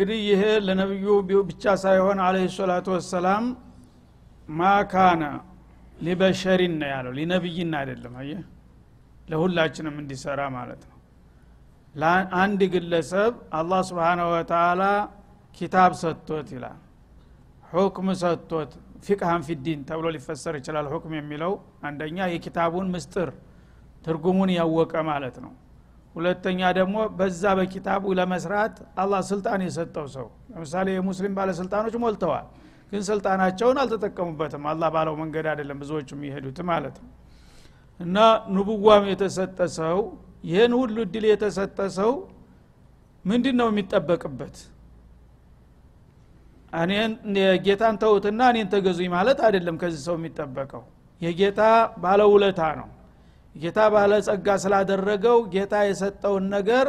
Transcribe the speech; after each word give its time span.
እንግዲህ 0.00 0.20
ይሄ 0.26 0.42
ለነቢዩ 0.66 1.06
ብቻ 1.48 1.62
ሳይሆን 1.82 2.18
አለህ 2.26 2.44
ሰላቱ 2.54 2.86
ወሰላም 2.94 3.44
ማካነ 4.52 5.22
ሊበሸሪን 5.98 6.74
ነው 6.80 6.88
ያለው። 6.92 7.12
ሊነብይን 7.18 7.72
አይደለም። 7.80 8.14
አየ 8.20 8.30
ለሁላችንም 9.28 9.96
እንዲሰራ 10.02 10.40
ማለት 10.54 10.82
ነው። 10.90 10.96
ለአንድ 11.94 12.62
ግለሰብ 12.74 13.34
አላህ 13.58 13.80
ስብሓናሁ 13.90 14.28
ወተላ 14.34 14.82
ኪታብ 15.58 15.92
ሰጥቶት 16.02 16.48
ይላል። 16.56 16.78
ሁክም 17.72 18.08
ሰጥቶት 18.22 18.72
ፊቅሃን 19.04 19.44
ፊዲን 19.48 19.82
ተብሎ 19.90 20.06
ሊፈሰር 20.16 20.56
ይችላል። 20.60 20.88
ሁክም 20.94 21.14
የሚለው 21.20 21.54
አንደኛ 21.84 22.30
የኪታቡን 22.34 22.88
ምስጥር 22.94 23.30
ትርጉሙን 24.06 24.52
ያወቀ 24.56 24.94
ማለት 25.10 25.38
ነው 25.44 25.52
ሁለተኛ 26.14 26.60
ደግሞ 26.78 26.96
በዛ 27.18 27.42
በኪታቡ 27.58 28.04
ለመስራት 28.18 28.74
አላህ 29.02 29.20
ስልጣን 29.28 29.60
የሰጠው 29.66 30.06
ሰው። 30.14 30.26
ለምሳሌ 30.52 30.86
የሙስሊም 30.94 31.34
ባለስልጣኖች 31.38 31.94
ሞልተዋል 32.04 32.46
ግን 32.92 33.02
ስልጣናቸውን 33.08 33.78
አልተጠቀሙበትም። 33.82 34.64
አላህ 34.70 34.88
ባለው 34.94 35.14
መንገድ 35.20 35.46
አይደለም 35.52 35.78
ብዙዎቹ 35.82 36.08
የሚሄዱት 36.16 36.58
ማለት 36.70 36.96
ነው። 37.02 37.10
እና 38.00 38.16
ንቡዋም 38.54 39.04
የተሰጠ 39.12 39.58
ሰው 39.78 39.98
ይህን 40.44 40.72
ሁሉ 40.80 40.96
እድል 41.06 41.24
የተሰጠ 41.30 41.78
ሰው 41.98 42.12
ምንድን 43.24 43.56
ነው 43.60 43.68
የሚጠበቅበት? 43.70 44.56
እኔን 46.72 47.12
ጌታን 47.64 47.96
ተውትና 48.02 48.40
እኔን 48.52 48.68
ተገዙኝ 48.74 49.08
ማለት 49.14 49.38
አይደለም 49.46 49.76
ከዚህ 49.82 50.02
ሰው 50.06 50.16
የሚጠበቀው። 50.18 50.82
የጌታ 51.20 51.60
ባለውለታ 52.02 52.60
ነው 52.78 52.88
ጌታ 53.60 53.78
ባለጸጋ 53.94 54.48
ስላደረገው 54.62 55.38
ጌታ 55.54 55.74
የሰጠውን 55.88 56.44
ነገር 56.54 56.86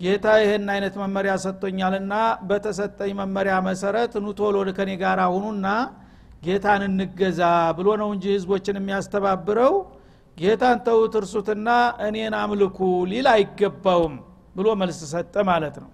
ጌታ 0.00 0.26
ይህን 0.42 0.64
አይነት 0.74 0.94
መመሪያ 1.02 1.32
ሰጥቶኛልና 1.44 2.14
በተሰጠኝ 2.48 3.10
መመሪያ 3.20 3.54
መሰረት 3.68 4.12
ኑቶሎ 4.24 4.56
ከኔ 4.78 4.90
ጋር 5.02 5.20
ሁኑና 5.34 5.66
ጌታን 6.46 6.82
እንገዛ 6.88 7.42
ብሎ 7.78 7.88
ነው 8.00 8.08
እንጂ 8.14 8.24
ህዝቦችን 8.34 8.78
የሚያስተባብረው 8.80 9.74
ጌታን 10.36 10.78
ተውት 10.86 11.14
እርሱትና 11.20 11.68
እኔን 12.06 12.34
አምልኩ 12.40 12.78
ሊል 13.10 13.26
አይገባውም 13.34 14.14
ብሎ 14.56 14.66
መልስ 14.80 14.98
ሰጠ 15.12 15.34
ማለት 15.50 15.76
ነው። 15.82 15.90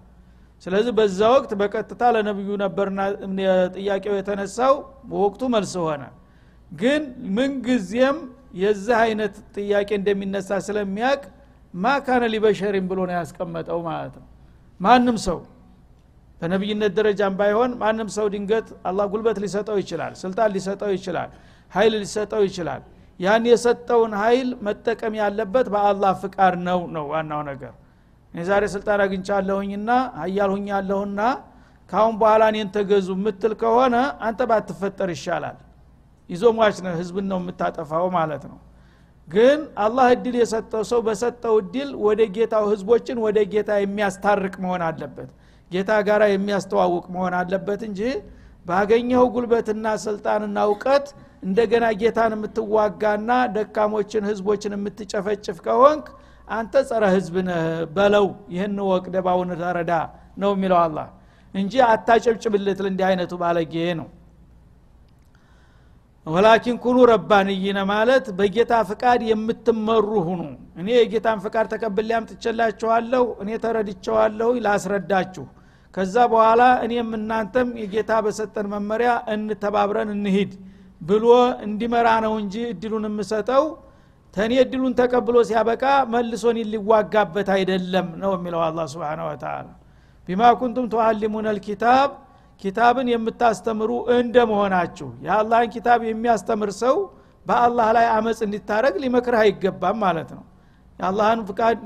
ስለዚህ 0.63 0.93
በዛ 0.97 1.19
ወቅት 1.35 1.51
በቀጥታ 1.59 2.01
ለነቢዩ 2.15 2.49
ነበርና 2.63 2.99
ጥያቄው 3.75 4.15
የተነሳው 4.17 4.73
በወቅቱ 5.09 5.41
መልስ 5.55 5.73
ሆነ። 5.83 6.03
ግን 6.71 7.03
ምንጊዜም 7.37 8.17
የዚህ 8.53 8.95
አይነት 9.03 9.33
ጥያቄ 9.55 9.89
እንደሚነሳ 9.99 10.49
ስለሚያቅ 10.67 11.21
ማካነ 11.77 12.23
ሊበሸሪን 12.33 12.85
ብሎ 12.89 12.99
ነው 13.09 13.15
ያስቀመጠው 13.19 13.79
ማለት 13.87 14.15
ነው። 14.21 14.27
ማንም 14.79 15.17
ሰው 15.25 15.39
በነቢይነት 16.41 16.93
ደረጃም 16.97 17.33
ባይሆን 17.39 17.71
ማንም 17.81 18.07
ሰው 18.15 18.25
ድንገት 18.33 18.67
አላህ 18.89 19.05
ጉልበት 19.11 19.37
ሊሰጠው 19.43 19.77
ይችላል 19.83 20.13
ስልጣን 20.21 20.49
ሊሰጠው 20.55 20.91
ይችላል 20.97 21.29
ሀይል 21.71 21.93
ሊሰጠው 22.03 22.41
ይችላል። 22.47 22.81
ያን 23.19 23.43
የሰጠውን 23.49 24.13
ሀይል 24.21 24.49
መጠቀም 24.67 25.13
ያለበት 25.21 25.67
በአላህ 25.73 26.11
ፍቃድ 26.23 26.55
ነው 26.67 26.79
ነው 26.95 27.05
ዋናው 27.11 27.41
ነገር። 27.49 27.73
እኔ 28.33 28.39
ዛሬ 28.49 28.63
ስልጣን 28.73 28.99
አግኝቻለሁኝና 29.05 29.89
ሀያል 30.19 30.51
ሁኛለሁና 30.55 31.21
ካሁን 31.89 32.15
በኋላ 32.19 32.43
እኔን 32.51 32.69
ተገዙ 32.75 33.07
የምትል 33.17 33.53
ከሆነ 33.61 33.95
አንተ 34.27 34.41
ባትፈጠር 34.51 35.09
ይሻላል 35.15 35.57
ይዞ 36.31 36.43
ሟች 36.57 36.77
ነው 36.85 36.93
ህዝብን 36.99 37.25
ነው 37.31 37.39
የምታጠፋው 37.41 38.05
ማለት 38.17 38.43
ነው። 38.51 38.59
ግን 39.27 39.59
አላህ 39.83 40.05
እድል 40.13 40.35
የሰጠው 40.39 40.83
ሰው 40.89 40.99
በሰጠው 41.07 41.55
እድል 41.61 41.89
ወደ 42.05 42.21
ጌታው 42.35 42.65
ህዝቦችን 42.71 43.17
ወደ 43.25 43.39
ጌታ 43.53 43.71
የሚያስታርቅ 43.81 44.55
መሆን 44.63 44.83
አለበት። 44.87 45.29
ጌታ 45.71 45.91
ጋር 46.07 46.21
የሚያስተዋውቅ 46.29 47.05
መሆን 47.15 47.33
አለበት 47.39 47.81
እንጂ 47.89 48.01
ባገኘው 48.65 49.23
ጉልበትና 49.35 49.85
ስልጣንና 50.03 50.57
እውቀት 50.69 51.05
እንደገና 51.43 51.85
ጌታን 52.01 52.33
የምትዋጋና 52.35 53.29
ደካሞችን 53.55 54.27
ህዝቦችን 54.29 54.75
የምትጨፈጭፍ 54.77 55.57
ከሆንክ 55.67 56.07
አንተ 56.47 56.73
ጸረ 56.89 57.03
ህዝብ 57.15 57.35
ነህ 57.47 57.63
በለው 57.95 58.25
ይህን 58.53 58.77
ወቅ 58.89 59.05
ደባውን 59.15 59.51
ተረዳ 59.61 59.93
ነው 60.41 60.51
የሚለው 60.55 60.79
አላህ። 60.83 61.07
እንጂ 61.53 61.73
አታጨብጭብለት 61.87 62.79
ለእንዲህ 62.85 63.05
አይነቱ 63.09 63.33
ባለጌ 63.41 63.73
ነው 63.99 64.07
ወላኪን 66.27 66.75
ኩኑ 66.83 66.97
ረባንይነ 67.11 67.79
ማለት 67.91 68.25
በጌታ 68.37 68.73
ፍቃድ 68.89 69.21
የምትመሩ 69.29 70.09
ሁኑ። 70.27 70.41
እኔ 70.81 70.87
የጌታን 70.95 71.39
ፍቃድ 71.45 71.65
ተቀብሌ 71.73 72.09
አምጥቼላችኋለሁ 72.17 73.23
እኔ 73.43 73.49
ተረድቸዋለሁ 73.63 74.49
ላስረዳችሁ። 74.65 75.45
ከዛ 75.93 76.15
በኋላ 76.33 76.61
እኔም 76.85 77.09
እናንተም 77.17 77.69
የጌታ 77.81 78.11
በሰጠን 78.25 78.67
መመሪያ 78.73 79.11
እንተባብረን 79.33 80.11
እንሂድ 80.15 80.51
ብሎ 81.01 81.25
እንዲመራ 81.65 82.07
ነው 82.25 82.33
እንጂ 82.41 82.55
እድሉን 82.71 83.05
የምሰጠው። 83.09 83.65
ተኔ 84.33 84.51
እድሉን 84.63 84.93
ተቀብሎ 84.99 85.37
ሲያበቃ 85.47 85.83
መልሶን 86.13 86.57
ሊዋጋበት 86.73 87.49
አይደለም 87.55 88.07
ነው 88.21 88.31
የሚለው 88.37 88.61
አላ 88.67 88.85
ስብን 88.93 89.21
ወተላ 89.27 89.67
ቢማ 90.27 90.51
ኩንቱም 90.59 90.85
ተዓሊሙን 90.93 91.47
ልኪታብ 91.57 92.09
ኪታብን 92.61 93.07
የምታስተምሩ 93.11 93.91
እንደ 94.15 94.37
መሆናችሁ 94.49 95.09
የአላህን 95.25 95.69
ኪታብ 95.75 95.99
የሚያስተምር 96.07 96.71
ሰው 96.81 96.95
በአላህ 97.45 97.87
ላይ 97.97 98.07
አመፅ 98.15 98.39
እንዲታረግ 98.47 98.95
ሊመክርህ 99.03 99.41
አይገባም 99.43 99.97
ማለት 100.03 100.29
ነው። 100.35 100.43
የአላህን 100.99 101.39
ፍቃድ 101.47 101.77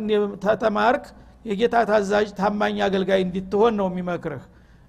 ተተማርክ 0.45 1.05
የጌታ 1.45 1.75
ታዛዥ 1.89 2.27
ታማኝ 2.39 2.77
አገልጋይ 2.85 3.21
እንዲትሆን 3.25 3.73
ነው 3.79 3.87
የሚመክርህ 3.89 4.43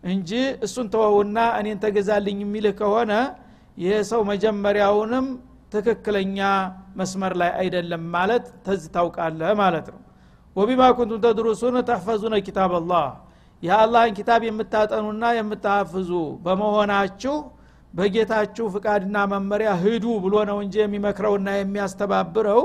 እንጂ 0.05 0.31
እሱን 0.67 0.87
ተወውና 0.95 1.39
እኔን 1.59 1.79
ተገዛልኝ 1.85 2.39
የሚልህ 2.45 2.75
ከሆነ 2.81 3.13
ይህ 3.77 3.97
ሰው 4.11 4.21
መጀመሪያውንም 4.31 5.27
ትክክለኛ 5.73 6.39
መስመር 6.99 7.33
ላይ 7.41 7.51
አይደለም 7.61 8.03
ማለት 8.15 8.45
ተዝ 8.67 8.83
ታውቃለህ 8.95 9.53
ማለት 9.63 9.87
ነው። 9.93 10.01
ወቢማ 10.57 10.83
ኩንቱም 10.99 11.21
ተድሩሱን 11.25 11.77
ተሕፈዙነ 11.89 12.35
ኪታብ 12.47 12.73
አላህ 12.79 13.07
የአላህን 13.63 14.15
ኪታብ 14.19 14.41
የምታጠኑና 14.47 15.25
የምታሐፍዙ 15.37 16.11
በመሆናችሁ 16.45 17.37
በጌታችሁ 17.95 18.65
ፍቃድና 18.75 19.17
መመሪያ 19.33 19.71
ህዱ 19.83 20.07
ብሎ 20.25 20.35
ነው 20.51 20.59
እንጂ 20.65 20.75
የሚመክረውና 20.83 21.49
የሚያስተባብረው። 21.57 22.63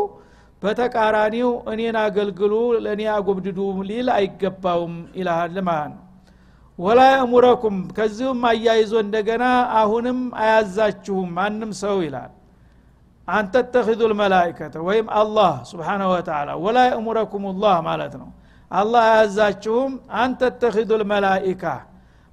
በተቃራኒው 0.61 1.51
እኔን 1.71 1.95
አገልግሉ 2.01 2.53
ለእኔ 2.83 3.03
አጎብድዱ 3.13 3.59
ሊል 3.87 4.09
አይገባውም 4.17 4.95
ይልሃል 5.19 5.55
ማለት 5.69 5.93
ነው። 5.93 6.03
ወላ 6.79 6.99
የእሙረኩም 7.11 7.77
ከዚሁም 7.97 8.43
አያይዞ 8.49 8.93
እንደገና 9.03 9.45
አሁንም 9.79 10.19
አያዛችሁም 10.41 11.31
ማንም 11.37 11.71
ሰው 11.81 11.97
ይላል። 12.05 12.31
አንተ 13.27 13.63
ተኪዙ 13.73 14.01
ልመላይከተ 14.11 14.75
ወይም 14.87 15.07
አላህ 15.19 15.51
ስብሓናሁ 15.71 16.09
ወተላ 16.13 16.49
ወላ 16.63 16.77
የእሙረኩም 16.87 17.43
ላህ 17.63 17.75
ማለት 17.89 18.13
ነው 18.21 18.29
አላህ 18.71 19.03
አያዛችሁም 19.07 19.91
አንተ 20.21 20.49
ተኪዙ 20.61 20.89
ልመላይካ 21.01 21.63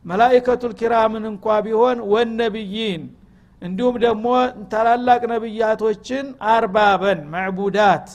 መላይከቱል 0.04 0.72
ኪራምን 0.81 1.25
እንኳ 1.31 1.47
ቢሆን 1.65 1.99
ወነቢይን 2.12 3.03
እንዲሁም 3.62 3.97
ደግሞ 4.04 4.27
ታላላቅ 4.72 5.22
ነቢያቶችን 5.33 6.27
አርባበን 6.53 7.21
መዕቡዳት 7.33 8.07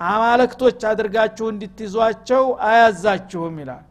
አማለክቶች 0.00 0.80
አድርጋችሁ 0.90 1.46
እንድትይዟቸው 1.52 2.44
አያዛችሁም 2.68 3.54
ይላል። 3.62 3.84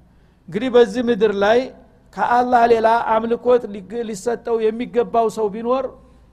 እንግዲህ 0.48 0.70
በዚህ 0.76 1.04
ምድር 1.10 1.34
ላይ 1.44 1.60
ከአላህ 2.16 2.64
ሌላ 2.74 2.88
አምልኮት 3.14 3.64
ሊሰጠው 4.10 4.58
የሚገባው 4.66 5.28
ሰው 5.38 5.48
ቢኖር 5.56 5.86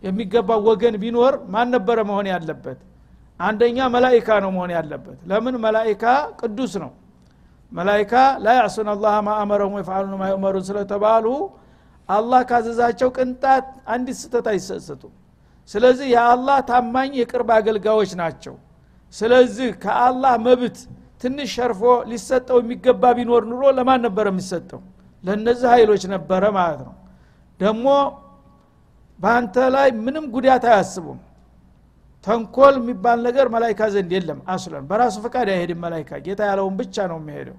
የሚገባው 0.02 0.60
ወገን 0.68 0.94
ቢኖር 1.02 1.34
ማን 1.52 1.68
ነበረ 1.74 1.98
መሆን 2.10 2.26
ያለበት? 2.32 2.78
አንደኛ 3.40 3.78
መላይካ 3.94 4.28
ነው 4.44 4.50
መሆን 4.56 4.70
ያለበት። 4.78 5.18
ለምን 5.30 5.54
መላይካ 5.64 6.04
ቅዱስ 6.40 6.72
ነው 6.82 6.90
መላይካ 7.72 8.12
ላ 8.44 8.54
ያዕሱን 8.58 8.88
አላህ 8.94 9.14
ማአመረሁም 9.26 9.74
የፍዓሉን 9.80 10.14
ማዩመሩን 10.22 10.64
ስለተባሉ 10.68 11.26
አላህ 12.08 12.40
ካዘዛቸው 12.48 13.08
ቅንጣት 13.16 13.66
አንዲት 13.86 14.18
ስተት 14.22 14.46
አይሰሰቱ 14.52 15.02
ስለዚህ 15.70 16.06
የአላህ 16.14 16.58
ታማኝ 16.70 17.10
የቅርብ 17.20 17.50
አገልጋዮች 17.56 18.12
ናቸው። 18.20 18.54
ስለዚህ 19.14 19.68
ከአላህ 19.84 20.34
መብት 20.46 20.76
ትንሽ 21.22 21.50
ሸርፎ 21.56 21.82
ሊሰጠው 22.10 22.58
የሚገባ 22.62 23.02
ቢኖር 23.18 23.42
ኑሮ 23.50 23.62
ለማን 23.78 24.00
ነበረ 24.06 24.26
የሚሰጠው? 24.32 24.80
ለእነዚህ 25.24 25.68
ኃይሎች 25.74 26.02
ነበረ 26.14 26.42
ማለት 26.58 26.80
ነው። 26.88 26.94
ደግሞ 27.60 27.86
በአንተ 29.18 29.56
ላይ 29.74 29.88
ምንም 30.06 30.24
ጉዳት 30.34 30.64
አያስቡም 30.70 31.18
ተንኮል 32.24 32.74
የሚባል 32.80 33.18
ነገር 33.26 33.46
መላይካ 33.54 33.82
ዘንድ 33.94 34.10
የለም። 34.16 34.40
አስለን 34.46 34.84
በራሱ 34.90 35.16
ፈቃድ 35.24 35.48
አይሄድም 35.54 35.80
መላይካ 35.84 36.20
ጌታ 36.26 36.40
ያለውን 36.50 36.74
ብቻ 36.80 37.06
ነው 37.10 37.18
የሚሄደው። 37.22 37.56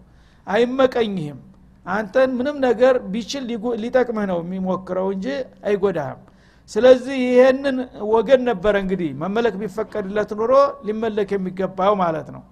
አይመቀኝህም። 0.47 1.39
አንተን 1.85 2.29
ምንም 2.37 2.57
ነገር 2.65 2.95
ቢችል 3.13 3.43
ሊጠቅምህ 3.83 4.25
ነው 4.31 4.39
የሚሞክረው 4.43 5.07
እንጂ 5.15 5.27
አይጎዳህም። 5.67 6.21
ስለዚህ 6.69 7.17
ይሄንን 7.25 7.77
ወገን 8.11 8.41
ነበረ 8.49 8.73
እንግዲህ 8.83 9.09
መመለክ 9.21 9.55
ቢፈቀድለት 9.61 10.29
ኑሮ 10.39 10.51
ሊመለክ 10.87 11.31
የሚገባው 11.35 11.93
ማለት 12.03 12.27
ነው። 12.35 12.43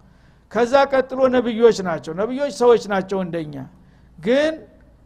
ከዛ 0.52 0.74
ቀጥሎ 0.92 1.20
ነብዮች 1.36 1.78
ናቸው። 1.88 2.14
ነብዮች 2.14 2.54
ሰዎች 2.62 2.84
ናቸው 2.94 3.20
እንደኛ። 3.26 3.56
ግን 4.18 4.54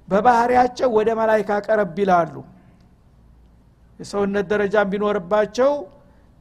በባህሪያቸው 0.07 0.89
ወደ 0.97 1.09
መላይካ 1.19 1.51
ቀረብ 1.67 1.97
ይላሉ። 2.01 2.33
የሰውነት 3.99 4.45
ደረጃ 4.53 4.75
ቢኖርባቸው 4.91 5.71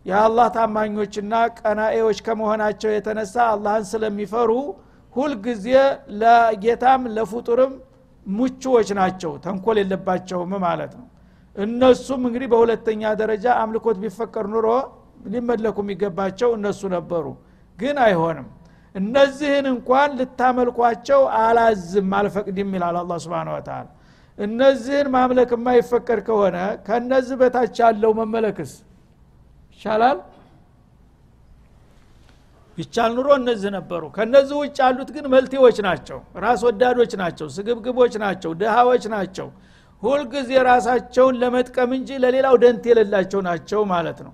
የአላህ 0.06 0.46
ታማኞችና 0.56 1.34
ቀናኤዎች 1.58 2.18
ከመሆናቸው 2.26 2.90
የተነሳ 2.94 3.34
አላህን 3.52 3.84
ስለሚፈሩ 3.92 4.50
ሁልጊዜ 5.16 5.66
ለጌታም 6.20 7.02
ለፍጡርም 7.16 7.72
ሙችዎች 8.26 8.88
ናቸው 8.98 9.32
ተንኮል 9.44 9.78
የለባቸውም 9.80 10.52
ማለት 10.66 10.92
ነው። 10.98 11.06
እነሱም 11.56 12.22
እንግዲህ 12.28 12.48
በሁለተኛ 12.52 13.02
ደረጃ 13.20 13.46
አምልኮት 13.62 13.96
ቢፈቀር 14.04 14.46
ኑሮ 14.54 14.68
ሊመለኩ 15.26 15.76
የሚገባቸው 15.84 16.50
እነሱ 16.56 16.82
ነበሩ 16.94 17.26
ግን 17.78 17.96
አይሆንም። 18.06 18.48
እነዚህን 18.94 19.66
እንኳን 19.72 20.10
ልታመልኳቸው 20.18 21.20
አላዝም 21.40 22.10
አልፈቅድም 22.18 22.72
ይላል 22.76 22.96
አላ 23.00 23.14
ስብን 23.24 23.48
ወተላ 23.54 23.86
እነዚህን 24.38 25.08
ማምለክ 25.14 25.50
የማይፈቀድ 25.56 26.20
ከሆነ 26.28 26.56
ከነዚህ 26.86 27.36
በታች 27.40 27.76
ያለው 27.82 28.12
መመለክስ 28.20 28.72
ይቻላል 29.74 30.18
ቢቻል 32.78 33.10
ኑሮ 33.16 33.28
እነዚህ 33.40 33.70
ነበሩ። 33.76 34.02
ከነዚህ 34.16 34.56
ውጭ 34.60 34.78
ያሉት 34.84 35.10
ግን 35.16 35.26
መልቴዎች 35.34 35.76
ናቸው 35.86 36.18
ራስ 36.44 36.60
ወዳዶች 36.66 37.12
ናቸው 37.20 37.46
ስግብግቦች 37.56 38.14
ናቸው 38.24 38.50
ድሃዎች 38.60 39.04
ናቸው። 39.14 39.48
ሁልጊዜ 40.02 40.50
ራሳቸውን 40.68 41.34
ለመጥቀም 41.42 41.90
እንጂ 41.98 42.08
ለሌላው 42.24 42.54
ደንት 42.62 42.84
የሌላቸው 42.90 43.40
ናቸው 43.48 43.80
ማለት 43.92 44.18
ነው። 44.26 44.32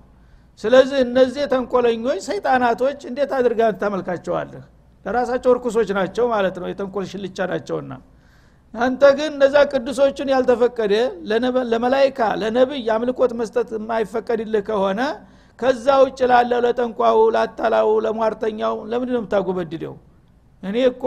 ስለዚህ 0.59 0.97
እነዚህ 1.05 1.43
ተንኮለኞች 1.51 2.19
ሰይጣናቶች 2.29 2.99
እንዴት 3.09 3.31
አድርጋ 3.37 3.61
ታመልካቸዋለህ? 3.81 4.63
ለራሳቸው 5.05 5.49
እርኩሶች 5.53 5.89
ናቸው 5.99 6.25
ማለት 6.33 6.55
ነው። 6.61 6.67
የተንኮል 6.71 7.05
ሽልቻ 7.11 7.37
ናቸውና 7.51 7.91
አንተ 8.73 9.03
ግን 9.17 9.31
እነዛ 9.35 9.55
ቅዱሶቹን 9.71 10.29
ያልተፈቀደ 10.33 10.93
ለመላይካ 11.71 12.19
ለነብይ 12.41 12.85
አምልኮት 12.95 13.31
መስጠት 13.39 13.69
የማይፈቀድልህ 13.77 14.63
ከሆነ 14.69 14.99
ከዛ 15.61 15.85
ውጭ 16.03 16.19
ላለው 16.31 16.59
ለጠንቋው 16.65 17.19
ላታላው 17.35 17.89
ለሟርተኛው 18.05 18.75
ለምንድ 18.91 19.09
ነው 19.13 19.19
የምታጎበድደው? 19.21 19.95
እኔ 20.63 20.77
እኮ 20.89 21.03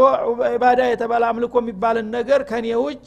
ኢባዳ 0.54 0.80
የተባለ 0.90 1.22
አምልኮ 1.30 1.54
የሚባልን 1.62 2.06
ነገር 2.16 2.40
ከኔ 2.50 2.66
ውጭ 2.84 3.06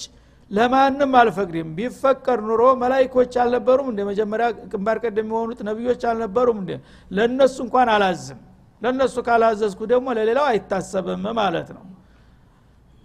ለማንም 0.52 1.14
አልፈቅድም። 1.20 1.70
ቢፈቀድ 1.78 2.40
ኑሮ 2.48 2.64
መላይኮች 2.84 3.34
አልነበሩም 3.44 3.88
እንደ 3.92 4.02
መጀመሪያ 4.10 4.48
ግንባር 4.72 4.98
ቀደም 5.04 5.26
የሚሆኑት 5.26 5.60
ነቢዮች 5.70 6.04
አልነበሩም 6.12 6.60
እንደ 6.62 6.72
ለእነሱ 7.12 7.58
እንኳን 7.66 7.90
አላዝም። 7.96 8.40
ለእነሱ 8.82 9.16
ካላዘዝኩ 9.28 9.82
ደግሞ 9.92 10.08
ለሌላው 10.18 10.46
አይታሰብም 10.52 11.26
ማለት 11.40 11.70
ነው። 11.78 11.84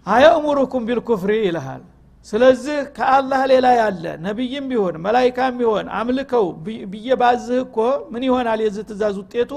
አየእሙሩኩም 0.07 0.83
ቢልኩፍሪ 0.87 1.31
ይልሃል 1.45 1.83
ስለዚህ 2.25 2.77
ከአላህ 2.97 3.41
ሌላ 3.51 3.67
ያለ 3.77 4.03
ነቢይም 4.25 4.65
ቢሆን 4.71 4.95
መላይካም 5.05 5.53
ቢሆን 5.59 5.85
አምልከው 5.97 6.45
ብዬ 6.91 7.07
ባዝህ 7.21 7.57
እኮ 7.65 7.77
ምን 8.11 8.23
ይሆናል 8.27 8.59
የዚህ 8.65 8.83
ትእዛዝ 8.89 9.15
ውጤቱ? 9.21 9.51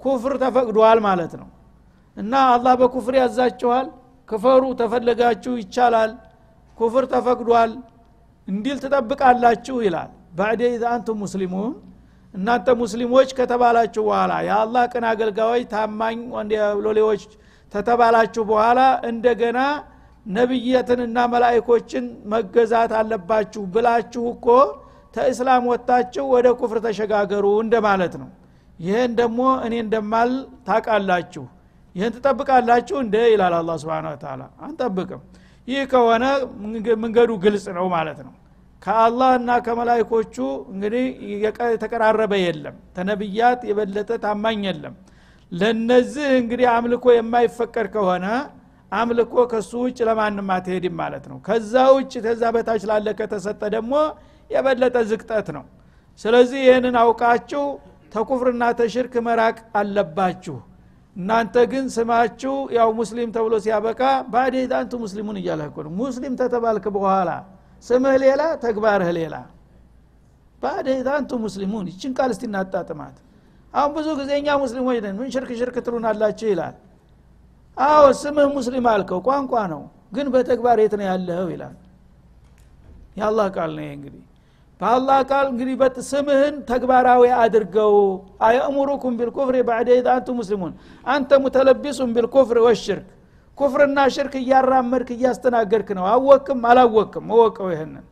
ኩፍር 0.00 0.34
ተፈቅዷል 0.42 0.98
ማለት 1.06 1.32
ነው። 1.40 1.48
እና 2.16 2.32
አላህ 2.54 2.74
በኩፍር 2.80 3.14
ያዛችኋል 3.20 3.86
ክፈሩ 4.28 4.62
ተፈለጋችሁ 4.80 5.52
ይቻላል። 5.62 6.10
ኩፍር 6.78 7.04
ተፈቅዷል። 7.12 7.72
እንዲል 8.48 8.78
ትጠብቃላችሁ 8.84 9.76
ይላል። 9.86 10.10
ባዕደ 10.38 10.60
ኢዛ 10.72 10.84
አንቱም 10.94 11.18
ሙስሊሙን 11.24 11.72
እናንተ 12.34 12.68
ሙስሊሞች 12.80 13.28
ከተባላችሁ 13.38 14.02
በኋላ 14.08 14.32
የአላህ 14.48 14.82
ቅን 14.92 15.04
አገልጋዮች 15.10 15.64
ታማኝ 15.72 16.18
ሎሌዎች 16.86 17.22
ተተባላችሁ 17.72 18.42
በኋላ 18.50 18.80
እንደገና 19.10 19.58
ነቢየትንና 20.26 21.18
መላይኮችን 21.32 22.04
መገዛት 22.32 22.92
አለባችሁ 22.98 23.62
ብላችሁ 23.74 24.24
እኮ 24.34 24.46
ተእስላም 25.14 25.64
ወጥታችሁ 25.70 26.24
ወደ 26.34 26.48
ኩፍር 26.60 26.78
ተሸጋገሩ 26.86 27.46
እንደማለት 27.64 28.14
ነው። 28.22 28.28
ይህን 28.78 29.12
ደግሞ 29.20 29.40
እኔ 29.66 29.74
እንደማል 29.84 30.30
ታቃላችሁ 30.68 31.44
ይህን 31.94 32.12
ትጠብቃላችሁ 32.16 32.96
እንደ 33.04 33.16
ይላል 33.32 33.54
አላ 33.58 33.70
ስብን 33.82 34.06
ተላ 34.22 34.42
አንጠብቅም። 34.66 35.22
ይህ 35.68 35.82
ከሆነ 35.92 36.24
መንገዱ 37.02 37.30
ግልጽ 37.44 37.66
ነው 37.78 37.86
ማለት 37.94 38.20
ነው። 38.26 38.34
ከአላህ 38.82 39.30
እና 39.38 39.50
ከመላይኮቹ 39.64 40.36
እንግዲህ 40.72 41.04
የተቀራረበ 41.72 42.32
የለም። 42.44 42.76
ተነብያት 42.96 43.60
የበለጠ 43.70 44.10
ታማኝ 44.24 44.62
የለም። 44.68 44.94
ለነዚህ 45.52 46.28
እንግዲህ 46.40 46.66
አምልኮ 46.74 47.04
የማይፈቀድ 47.14 47.86
ከሆነ 47.94 48.26
አምልኮ 48.92 49.34
ከሱ 49.50 49.70
ውጭ 49.84 49.98
ለማንም 50.08 50.48
አትሄድም 50.54 50.94
ማለት 51.00 51.24
ነው። 51.30 51.38
ከዛ 51.46 51.74
ውጭ 51.96 52.12
ተዛ 52.24 52.42
በታች 52.54 52.82
ላለ 52.90 53.08
ከተሰጠ 53.20 53.62
ደግሞ 53.76 53.92
የበለጠ 54.50 54.96
ዝቅጠት 55.10 55.48
ነው። 55.56 55.64
ስለዚህ 56.20 56.60
ይህንን 56.66 56.96
አውቃችሁ 57.02 57.64
ተኩፍርና 58.14 58.64
ተሽርክ 58.80 59.14
መራቅ 59.26 59.56
አለባችሁ። 59.80 60.56
እናንተ 61.16 61.56
ግን 61.72 61.84
ስማችሁ 61.94 62.54
ያው 62.76 62.88
ሙስሊም 62.98 63.30
ተብሎ 63.36 63.54
ሲያበቃ 63.64 64.00
ባዴት 64.32 64.72
አንቱ 64.78 64.92
ሙስሊሙን 65.04 65.38
እያለህ 65.40 65.68
ነው። 65.86 65.92
ሙስሊም 66.00 66.34
ተተባልክ 66.40 66.84
በኋላ 66.96 67.30
ስምህ 67.84 68.14
ሌላ 68.24 68.42
ተግባርህ 68.64 69.10
ሌላ። 69.18 69.34
ባዴት 70.62 71.08
አንቱ 71.16 71.30
ሙስሊሙን 71.44 71.84
ይችን 71.90 72.12
ቃል 72.18 72.30
እስቲ 72.34 72.44
እናጣጥማት። 72.48 73.16
አሁን 73.74 73.90
ብዙ 73.96 74.08
ጊዜ 74.20 74.30
እኛ 74.40 74.48
ሙስሊሞች 74.62 74.98
ነን። 75.04 75.16
ምን 75.20 75.28
ሽርክ 75.34 75.50
ሽርክ 75.60 75.76
ትሉናላችሁ 75.86 76.46
ይላል 76.52 76.74
አዎ 77.76 78.02
ስምህ 78.14 78.48
ሙስሊም 78.56 78.86
አልከው 78.90 79.20
ቋንቋ 79.26 79.52
ነው 79.72 79.82
ግን 80.12 80.26
በተግባር 80.32 80.78
የት 80.82 80.94
ነው 80.98 81.06
ያለኸው 81.08 81.48
ይላል። 81.52 81.76
የአላህ 83.16 83.46
ቃል 83.56 83.70
ነው 83.78 83.86
እንግዲህ። 83.90 84.22
በአላህ 84.80 85.18
ቃል 85.30 85.46
እንግዲህ 85.52 85.74
ስምህን 86.08 86.54
ተግባራዊ 86.68 87.22
አድርገው 87.38 87.94
أيأمركم 88.46 89.14
بالكفر 89.18 89.56
بعد 89.68 89.88
إذ 89.96 90.06
مسلمون 90.38 90.72
أنت 91.06 91.40
متلبس 91.44 92.12
بالكفر 92.16 92.58
والشرك 92.66 93.08
ኩፍርና 93.58 93.98
ሽርክ 94.14 94.34
እያራመድክ 94.40 95.08
እያስተናገድክ 95.16 95.88
ነው። 95.98 96.04
አወክም 96.12 96.60
አላወክም 96.68 97.24
እወቀው 97.30 97.68
ይህንን። 97.72 98.04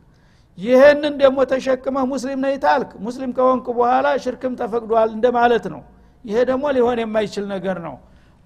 ይህንን 0.59 1.14
ደግሞ 1.23 1.38
ተሸክመህ 1.50 2.04
ሙስሊም 2.12 2.38
ነህ 2.44 2.54
ታልክ 2.64 2.90
ሙስሊም 3.00 3.30
ከሆንክ 3.37 3.66
በኋላ 3.76 4.06
ሽርክም 4.25 4.54
ተፈቅዷል 4.61 5.11
እንደማለት 5.16 5.64
ነው። 5.75 5.83
ይሄ 6.25 6.37
ደግሞ 6.50 6.64
ሊሆን 6.76 6.99
የማይችል 7.02 7.44
ነገር 7.54 7.76
ነው 7.87 7.94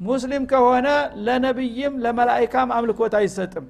ሙስሊም 0.03 0.45
ከሆነ 0.51 0.89
ለነቢይም 1.27 1.95
ለመላይካም 2.05 2.69
አምልኮት 2.77 3.15
አይሰጥም። 3.19 3.67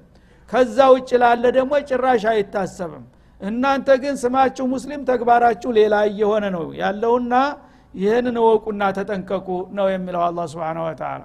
ከዛ 0.51 0.77
ውጭ 0.93 1.09
ላለ 1.23 1.43
ደግሞ 1.57 1.73
ጭራሽ 1.89 2.23
አይታሰብም። 2.31 3.03
እናንተ 3.41 3.87
ግን 4.03 4.15
ስማችሁ 4.21 4.65
ሙስሊም 4.73 5.01
ተግባራችሁ 5.09 5.69
ሌላ 5.77 5.95
እየሆነ 6.09 6.45
ነው 6.55 6.65
ያለውና 6.81 7.33
ይህንን 7.93 8.35
እወቁና 8.41 8.83
ተጠንቀቁ 8.97 9.47
ነው 9.77 9.87
የሚለው 9.93 10.21
አላ 10.27 10.45
ስብን 10.51 10.77
ወተላ 10.85 11.21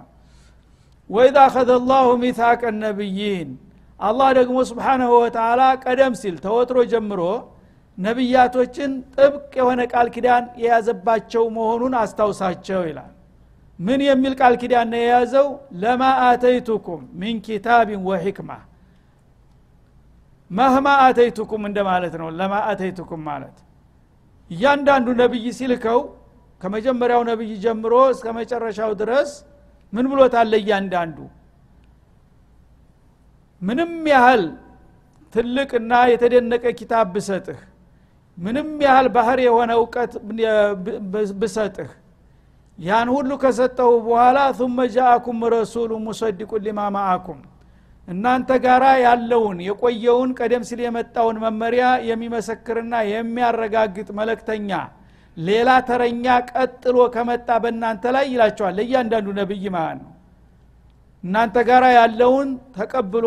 ወኢዛ 1.10 1.36
አኸዘ 1.46 1.70
ላሁ 1.90 2.08
ሚታቅ 2.22 2.62
ነቢይን 2.82 3.50
አላህ 4.00 4.28
ደግሞ 4.38 4.56
ስብሓናሁ 4.70 5.12
ወተላ 5.22 5.60
ቀደም 5.84 6.14
ሲል 6.20 6.36
ተወትሮ 6.44 6.78
ጀምሮ 6.92 7.20
ነቢያቶችን 7.98 8.90
ጥብቅ 9.14 9.52
የሆነ 9.60 9.80
ቃል 9.92 10.08
ኪዳን 10.14 10.44
የያዘባቸው 10.62 11.44
መሆኑን 11.56 11.94
አስታውሳቸው 12.02 12.82
ይላል 12.88 13.12
ምን 13.78 14.00
የሚል 14.06 14.32
ቃል 14.40 14.54
ኪዳን 14.60 14.88
ነው 14.92 15.00
የያዘው? 15.00 15.46
ለማ 15.82 16.02
አተይቱኩም 16.28 17.02
ሚን 17.20 17.36
ኪታቢን 17.46 18.00
ወሕክማ። 18.08 18.50
መህማ 20.50 20.86
አተይቱኩም 21.06 21.62
እንደማለት 21.68 22.14
ነው። 22.20 22.28
ለማ 22.38 22.54
አተይቱኩም 22.70 23.22
ማለት 23.30 23.56
እያንዳንዱ 24.50 25.06
ነቢይ 25.20 25.46
ሲልከው 25.58 26.00
ከመጀመሪያው 26.60 27.22
ነቢይ 27.30 27.50
ጀምሮ 27.64 27.94
እስከ 28.14 28.26
መጨረሻው 28.38 28.92
ድረስ 29.00 29.30
ምን 29.92 30.06
ብሎታለ 30.12 30.52
እያንዳንዱ 30.62 31.18
ምንም 33.62 33.92
ያህል 34.12 34.42
ትልቅና 35.34 35.92
የተደነቀ 36.12 36.64
ኪታብ 36.80 37.06
ብሰጥህ 37.14 37.60
ምንም 38.38 38.68
ያህል 38.86 39.06
ባህር 39.14 39.38
የሆነ 39.46 39.70
እውቀት 39.80 40.12
ብሰጥህ 41.40 41.90
ያን 42.78 43.08
ሁሉ 43.14 43.30
ከሰጠሁ 43.42 43.90
በኋላ 44.04 44.38
ثመ 44.58 44.78
ጃአኩም 44.94 45.40
ረሱሉ 45.54 45.92
ሙሰድቁን 46.04 46.62
ሊማ 46.66 46.80
ማአኩም። 46.96 47.40
እናንተ 48.08 48.50
ጋራ 48.64 48.84
ያለውን 49.04 49.58
የቆየውን 49.66 50.30
ቀደም 50.38 50.62
ሲል 50.68 50.80
የመጣውን 50.84 51.36
መመሪያ 51.44 51.86
የሚመሰክርና 52.08 52.94
የሚያረጋግጥ 53.10 54.08
መለክተኛ 54.20 54.70
ሌላ 55.36 55.70
ተረኛ 55.88 56.26
ቀጥሎ 56.50 56.96
ከመጣ 57.14 57.48
በእናንተ 57.64 58.04
ላይ 58.16 58.24
ይላቸዋል። 58.32 58.74
ለእያንዳንዱ 58.78 59.28
ነብይ 59.38 59.64
ማለት 59.76 59.98
ነው። 60.04 60.12
እናንተ 61.24 61.56
ጋራ 61.68 61.84
ያለውን 61.98 62.48
ተቀብሎ 62.76 63.26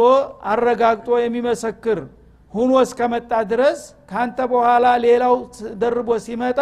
አረጋግጦ 0.52 1.10
የሚመሰክር 1.24 2.00
ሁኖ 2.54 2.72
እስከመጣ 2.86 3.32
ድረስ 3.52 3.80
ካንተ 4.12 4.40
በኋላ 4.52 4.86
ሌላው 5.06 5.36
ደርቦ 5.84 6.10
ሲመጣ 6.26 6.60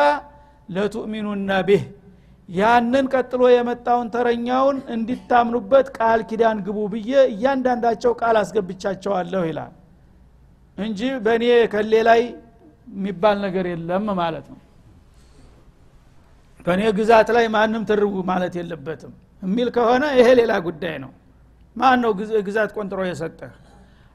ለቱእሚኑና 0.69 1.51
ቢህ 1.67 1.83
ያንን 2.49 3.05
ቀጥሎ 3.13 3.41
የመጣውን 3.51 4.07
ተረኛውን 4.13 4.77
እንዲታምኑበት 4.95 5.87
ቃል 5.97 6.19
ኪዳን 6.29 6.57
ግቡ 6.67 6.77
ብዬ 6.93 7.11
እያንዳንዳቸው 7.33 8.13
ቃል 8.21 8.37
አስገብቻቸዋለሁ 8.41 9.41
ይላል። 9.49 9.73
እንጂ 10.77 10.99
በእኔ 11.25 11.43
ከሌ 11.73 11.93
ላይ 12.09 12.21
የሚባል 12.87 13.37
ነገር 13.45 13.65
የለም 13.71 14.07
ማለት 14.21 14.45
ነው። 14.53 14.59
በእኔ 16.65 16.81
ግዛት 16.99 17.29
ላይ 17.37 17.45
ማንም 17.55 17.83
ትርጉ 17.89 18.15
ማለት 18.31 18.53
የለበትም 18.59 19.13
የሚል 19.43 19.67
ከሆነ 19.75 20.05
ይሄ 20.17 20.27
ሌላ 20.39 20.53
ጉዳይ 20.67 20.95
ነው። 21.05 21.11
ማን 21.75 21.99
ነው 22.03 22.11
ግዛት 22.47 22.69
ቆንጥሮ 22.77 23.01
የሰጠህ? 23.07 23.51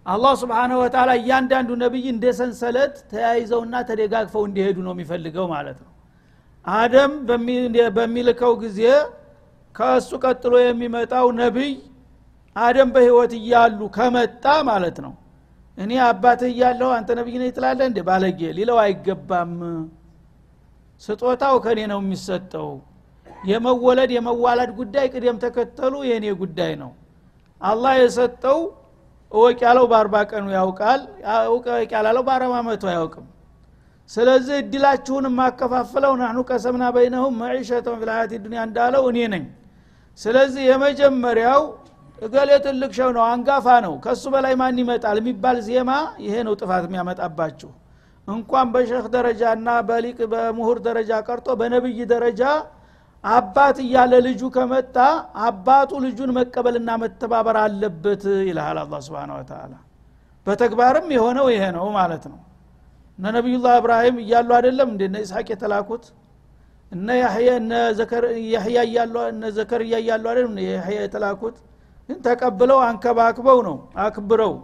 አላህ 0.06 0.32
ስብሓንሁ 0.40 0.76
ወተላ 0.82 1.10
እያንዳንዱ 1.20 1.70
ነቢይ 1.82 2.06
እንደ 2.12 2.24
ሰንሰለት 2.38 2.94
ተያይዘውና 3.12 3.74
ተደጋግፈው 3.88 4.42
እንዲሄዱ 4.48 4.76
ነው 4.86 4.92
የሚፈልገው 4.94 5.46
ማለት 5.54 5.78
ነው 5.84 5.90
አደም 6.66 7.12
በሚልከው 7.96 8.52
ጊዜ 8.62 8.80
ከእሱ 9.74 10.10
ቀጥሎ 10.24 10.54
የሚመጣው 10.62 11.26
ነቢይ 11.40 11.72
አደም 12.56 12.88
በህይወት 12.94 13.32
እያሉ 13.38 13.80
ከመጣ 13.96 14.44
ማለት 14.68 14.96
ነው። 15.04 15.14
እኔ 15.78 15.92
አባትህ 16.06 16.48
እያለሁ 16.52 16.88
አንተ 16.96 17.10
ነቢይ 17.18 17.36
ነህ 17.42 17.50
ትላለህ 17.56 17.86
እንደ 17.90 18.00
ባለጌ 18.08 18.40
ሊለው 18.58 18.78
አይገባም። 18.82 19.54
ስጦታው 21.02 21.56
ከኔ 21.64 21.80
ነው 21.92 22.00
የሚሰጠው። 22.02 22.68
የመወለድ 23.48 24.10
የመዋለድ 24.16 24.70
ጉዳይ 24.78 25.06
ቅደም 25.14 25.36
ተከተሉ 25.42 25.94
የእኔ 26.08 26.26
ጉዳይ 26.42 26.72
ነው። 26.82 26.92
አላህ 27.60 27.92
የሰጠው 28.00 28.58
እወቅ 29.32 29.58
ያለው 29.66 29.84
በአርባ 29.90 30.16
ቀኑ 30.30 30.46
ያውቃል 30.56 31.00
እወቅ 31.48 31.66
ያላለው 31.94 32.22
በአረብ 32.28 32.52
አመቱ 32.58 32.82
አያውቅም 32.90 33.26
ስለዚህ 34.10 34.56
እድላችሁን 34.62 35.26
የማከፋፍለው 35.28 36.12
ናህኑ 36.20 36.38
ቀሰምና 36.50 36.84
በይነሁም 36.96 37.38
መዒሸተን 37.42 37.96
ፊልሀያት 38.00 38.32
ዱኒያ 38.44 38.60
እንዳለው 38.68 39.04
እኔ 39.10 39.18
ነኝ። 39.34 39.44
ስለዚህ 40.18 40.62
የመጀመሪያው 40.70 41.62
እገሌ 42.18 42.50
ትልቅ 42.66 42.90
ሸው 42.98 43.08
ነው 43.16 43.24
አንጋፋ 43.30 43.66
ነው 43.86 43.94
ከሱ 44.04 44.24
በላይ 44.34 44.54
ማን 44.60 44.76
ይመጣል 44.82 45.18
የሚባል 45.20 45.56
ዜማ 45.68 45.90
ይሄ 46.24 46.34
ነው 46.48 46.54
ጥፋት 46.60 46.84
የሚያመጣባችሁ። 46.88 47.70
እንኳን 48.28 48.66
በሸህ 48.74 49.06
ደረጃና 49.14 49.68
በሊቅ 49.88 50.18
በምሁር 50.32 50.78
ደረጃ 50.86 51.10
ቀርቶ 51.26 51.48
በነብይ 51.60 51.98
ደረጃ 52.12 52.42
አባት 53.24 53.76
እያለ 53.84 54.14
ልጁ 54.26 54.42
ከመጣ 54.54 54.96
አባቱ 55.46 55.90
ልጁን 56.04 56.30
መቀበልና 56.38 56.90
መተባበር 57.02 57.56
አለበት 57.64 58.24
ይልሃል 58.48 58.78
አላ 58.82 58.98
ስብን 59.06 59.30
ወተላ 59.36 59.74
በተግባርም 60.46 61.06
የሆነው 61.16 61.46
ይሄ 61.54 61.64
ነው 61.76 61.86
ማለት 61.98 62.24
ነው 62.32 62.40
እነ 63.18 63.24
ነቢዩላህ 63.36 63.74
እብራሂም 63.80 64.16
እያሉ 64.22 64.48
አይደለም 64.58 64.88
እንደ 64.92 65.02
እነ 65.08 65.16
ኢስሐቅ 65.24 65.46
የተላኩት? 65.52 66.04
እነ 66.92 67.08
ያህያ 67.22 67.48
እነ 67.58 67.72
ዘከርያ 69.50 69.94
እያሉ 70.00 70.24
አይደለም 70.30 70.54
ያህያ 70.68 70.98
የተላኩት? 71.06 71.56
ግን 72.08 72.18
ተቀብለው 72.26 72.78
አንከባክበው 72.86 73.58
ነው 73.68 73.76
አክብረው 74.04 74.54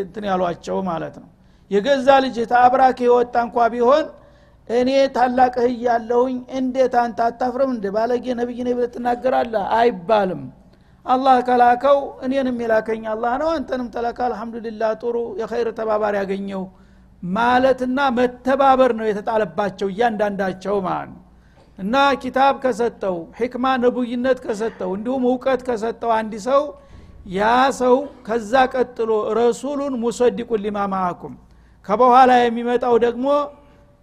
እንትን 0.00 0.24
ያሏቸው 0.30 0.76
ማለት 0.90 1.14
ነው። 1.22 1.28
የገዛ 1.70 2.08
ልጅ 2.24 2.36
ተአብራክ 2.52 2.98
የወጣ 3.06 3.34
እንኳ 3.46 3.56
ቢሆን 3.72 4.04
እኔ 4.68 4.90
ታላቅህ 5.16 5.64
እያለሁኝ 5.72 6.36
እንዴት 6.58 6.94
አንተ 7.02 7.18
አታፍርም 7.26 7.70
እንደ 7.74 7.86
ባለጌ 7.96 8.24
ነቢይ 8.40 8.60
ነቢ 8.68 8.78
ትናገራለህ? 8.94 9.64
አይባልም። 9.78 10.42
አላህ 11.06 11.36
ከላከው 11.48 11.98
እኔንም 12.24 12.56
የላከኝ 12.62 13.02
አላህ 13.14 13.32
ነው። 13.42 13.48
አንተንም 13.56 13.88
ተለካ 13.94 14.18
አልሐምዱሊላህ 14.28 14.90
ጥሩ 15.02 15.16
የኸይር 15.40 15.68
ተባባሪ 15.78 16.14
ያገኘው 16.20 16.62
ማለትና 17.22 17.98
መተባበር 18.16 18.92
ነው 18.98 19.06
የተጣለባቸው 19.08 19.88
እያንዳንዳቸው 19.92 20.76
ማለት 20.86 21.10
ነው። 21.12 21.20
እና 21.78 21.94
ኪታብ 22.22 22.54
ከሰጠው 22.64 23.16
ሕክማ 23.38 23.66
ነቡይነት 23.84 24.38
ከሰጠው 24.44 24.90
እንዲሁም 24.96 25.22
እውቀት 25.30 25.60
ከሰጠው 25.68 26.10
አንድ 26.18 26.34
ሰው 26.48 26.62
ያ 27.32 27.40
ሰው 27.80 27.96
ከዛ 28.26 28.52
ቀጥሎ 28.74 29.10
ረሱሉን 29.38 29.94
ሙሰዲቁን 30.02 30.62
ሊማ 30.64 30.78
ማአኩም 30.92 31.34
ከበኋላ 31.84 32.32
የሚመጣው 32.40 32.94
ደግሞ 33.04 33.26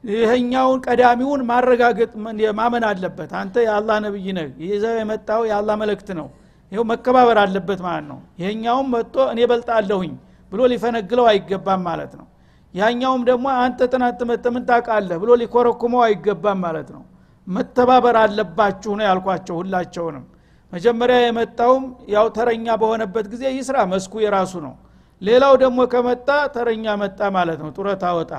ይሄኛውን 0.03 0.79
ቀዳሚውን 0.85 1.41
ማረጋገጥ 1.49 2.11
ማመን 2.59 2.83
አለበት። 2.89 3.31
አንተ 3.39 3.55
የአላህ 3.65 3.97
ነብይ 4.05 4.27
ነህ 4.37 4.49
ይዘው 4.65 4.95
የመጣው 4.99 5.41
የአላህ 5.49 5.75
መልእክት 5.81 6.09
ነው። 6.19 6.27
ይው 6.71 6.83
መከባበር 6.91 7.37
አለበት 7.43 7.79
ማለት 7.85 8.05
ነው። 8.11 8.19
ይሄኛውም 8.41 8.87
መጥቶ 8.95 9.15
እኔ 9.33 9.39
በልጣለሁኝ 9.51 10.11
ብሎ 10.51 10.61
ሊፈነግለው 10.71 11.25
አይገባም 11.31 11.81
ማለት 11.89 12.11
ነው 12.19 12.25
ያኛውም 12.73 13.21
ደግሞ 13.29 13.45
አንተ 13.61 13.79
ጥናት 13.91 14.19
መተ 14.29 14.45
ምን 14.55 14.63
ታውቃለህ 14.69 15.17
ብሎ 15.21 15.31
ሊኮረኩመው 15.41 16.01
አይገባም 16.05 16.59
ማለት 16.65 16.89
ነው። 16.95 17.03
መተባበር 17.47 18.15
አለባችሁ 18.23 18.91
ነው 18.99 19.05
ያልኳቸው 19.07 19.55
ሁላቸውንም። 19.59 20.25
መጀመሪያ 20.73 21.17
የመጣውም 21.21 21.83
ያው 22.13 22.25
ተረኛ 22.35 22.67
በሆነበት 22.81 23.25
ጊዜ 23.31 23.43
ይስራ 23.55 23.77
መስኩ 23.93 24.13
የራሱ 24.23 24.53
ነው። 24.65 24.73
ሌላው 25.21 25.53
ደግሞ 25.63 25.79
ከመጣ 25.93 26.27
ተረኛ 26.55 26.85
መጣ 27.01 27.19
ማለት 27.37 27.59
ነው። 27.63 27.71
ጡረታ 27.77 28.05
ወጣ 28.19 28.33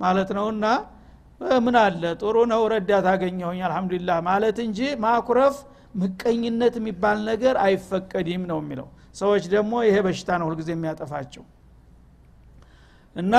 ማለት 0.00 0.28
ነውና 0.38 0.64
ምን 1.64 1.76
አለ? 1.82 2.02
ጥሩ 2.20 2.36
ነው 2.50 2.62
ረዳት 2.72 3.06
አገኘሁኝ 3.12 3.60
አልহামዱሊላህ 3.66 4.18
ማለት 4.28 4.58
እንጂ 4.66 4.80
ማኩረፍ 5.04 5.56
ምቀኝነት 5.94 6.74
የሚባል 6.80 7.18
ነገር 7.30 7.54
አይፈቀድም 7.64 8.42
ነው 8.50 8.58
የሚለው። 8.62 8.88
ሰዎች 9.14 9.44
ደግሞ 9.54 9.72
ይሄ 9.86 9.96
በሽታ 10.06 10.30
ነው 10.40 10.46
ሁልጊዜ 10.48 10.70
የሚያጠፋቸው 10.74 11.44
እና 13.15 13.35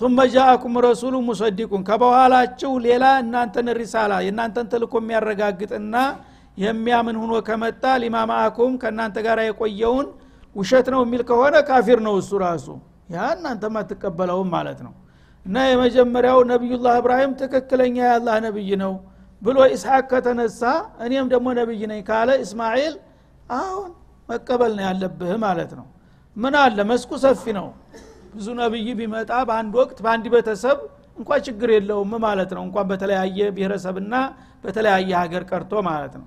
ثم 0.00 0.18
جاءكم 0.36 0.72
رسول 0.88 1.14
مصدقون 1.28 1.82
ከበኋላችሁ 1.88 2.72
ሌላ 2.86 3.04
እናንተን 3.22 3.66
ሪሳላ 3.80 4.12
የእናንተን 4.26 4.66
ተልኮ 4.72 4.92
የሚያረጋግጥና 5.02 5.94
የሚያምን 6.58 7.16
ሁኖ 7.22 7.32
ከመጣ 7.48 7.84
ሊማ 8.02 8.16
ማአኩም 8.30 8.72
ከእናንተ 8.82 9.16
ጋር 9.26 9.38
የቆየውን 9.48 10.06
ውሸት 10.56 10.86
ነው 10.94 11.00
የሚል 11.04 11.22
ከሆነ 11.28 11.54
ካፊር 11.68 11.98
ነው 12.06 12.14
እሱ 12.22 12.30
ራሱ 12.46 12.66
ያ 13.14 13.28
እናንተም 13.36 13.74
አትቀበለውም 13.80 14.48
ማለት 14.56 14.80
ነው 14.86 14.92
እና 15.46 15.56
የመጀመሪያው 15.70 16.38
ነቢዩላህ 16.52 16.94
እብራሂም 17.00 17.32
ትክክለኛ 17.42 17.96
የአላህ 18.06 18.36
ነብይ 18.46 18.70
ነው 18.82 18.92
ብሎ 19.42 19.58
ኢስሐቅ 19.74 20.04
ከተነሳ 20.12 20.62
እኔም 21.04 21.26
ደግሞ 21.34 21.46
ነብይ 21.60 21.82
ነኝ 21.92 22.00
ካለ 22.08 22.30
እስማኤል 22.44 22.94
አሁን 23.58 23.90
መቀበል 24.28 24.72
ነው 24.78 24.84
ያለብህ 24.88 25.32
ማለት 25.46 25.70
ነው 25.78 25.86
ምን 26.36 26.54
አለ 26.64 26.78
መስኩ 26.90 27.10
ሰፊ 27.24 27.44
ነው 27.58 27.68
ብዙ 28.35 28.47
ነብይ 28.59 28.87
ቢመጣ 28.99 29.31
በአንድ 29.49 29.73
ወቅት 29.79 29.97
በአንድ 30.05 30.25
ቤተሰብ 30.33 30.77
እንኳ 31.17 31.31
ችግር 31.45 31.69
የለውም 31.75 32.13
ማለት 32.25 32.49
ነው። 32.55 32.63
እንኳን 32.67 32.87
በተለያየ 32.89 33.37
ብሔረሰብና 33.55 34.15
በተለያየ 34.63 35.11
ሀገር 35.21 35.43
ቀርቶ 35.51 35.73
ማለት 35.87 36.13
ነው። 36.19 36.25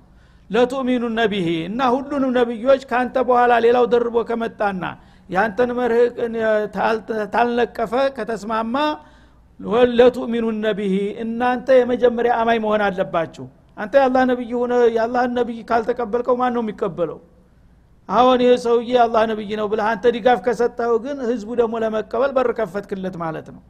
ለቱእሚኑ 0.49 1.03
ነቢሂ 1.19 1.47
እና 1.67 1.81
ሁሉንም 1.95 2.31
ነቢዮች 2.37 2.81
ከአንተ 2.91 3.15
በኋላ 3.27 3.53
ሌላው 3.65 3.85
ደርቦ 3.93 4.17
ከመጣና 4.29 4.83
የአንተን 5.29 5.71
መርህ 5.79 6.05
ታልነቀፈ 7.33 7.93
ከተስማማ 8.17 8.75
ለቱእሚኑ 9.99 10.45
ነቢሂ 10.65 10.95
እናንተ 11.23 11.67
የመጀመሪያ 11.79 12.33
አማኝ 12.41 12.59
መሆን 12.65 12.83
አለባችሁ። 12.87 13.45
አንተ 13.77 13.93
የአላህ 13.99 14.23
ነቢይ 14.31 14.51
ሆነ 14.59 14.73
የአላህን 14.95 15.33
ነቢይ 15.39 15.59
ካልተቀበልከው 15.69 16.35
ማን 16.41 16.53
ነው 16.57 16.63
የሚቀበለው 16.65 17.19
አሁን 18.09 18.39
ይህ 18.43 18.53
ሰውዬ 18.63 18.89
የአላህ 18.91 19.23
ነቢይ 19.31 19.51
ነው 19.59 19.67
ብለህ 19.71 19.87
አንተ 19.89 20.05
ድጋፍ 20.15 20.39
ከሰጠው 20.45 20.93
ግን 21.03 21.17
ህዝቡ 21.29 21.49
ደግሞ 21.59 21.73
ለመቀበል 21.83 22.31
በር 22.37 22.49
ከፈትክለት 22.59 23.15
ማለት 23.23 23.47
ነው። 23.55 23.61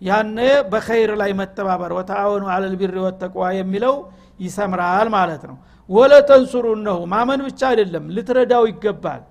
ያነ 0.00 0.38
በኸይር 0.70 1.10
ላይ 1.20 1.30
መተባበር 1.40 1.92
ወተአወኑ 1.98 2.44
አለልቢር 2.54 2.92
ወተቅዋ 3.06 3.44
የሚለው 3.56 3.94
ይሰምራል 4.40 5.08
ማለት 5.16 5.42
ነው። 5.50 5.56
ወለተንሱሩን 5.88 6.80
ነው 6.88 6.98
ማመን 7.12 7.40
ብቻ 7.46 7.60
አይደለም 7.70 8.04
ልትረዳው 8.16 8.64
ይገባል። 8.70 9.22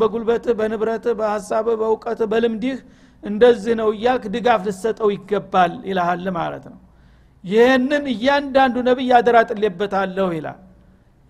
በጉልበትህ 0.00 0.54
በንብረትህ 0.60 1.14
በሀሳብህ 1.18 1.76
በእውቀትህ 1.80 2.28
በልምዲህ 2.32 2.76
እንደዚህ 3.22 3.74
ነው 3.80 3.88
እያልክ 3.94 4.24
ድጋፍ 4.34 4.60
ልሰጠው 4.68 5.08
ይገባል 5.14 5.72
ይልሃል 5.88 6.26
ማለት 6.38 6.64
ነው። 6.72 6.78
ይህንን 7.44 8.04
እያንዳንዱ 8.12 8.76
ነቢይ 8.88 9.10
አደራ 9.18 9.36
ጥሌበታለሁ 9.50 10.28
ይላል 10.36 10.58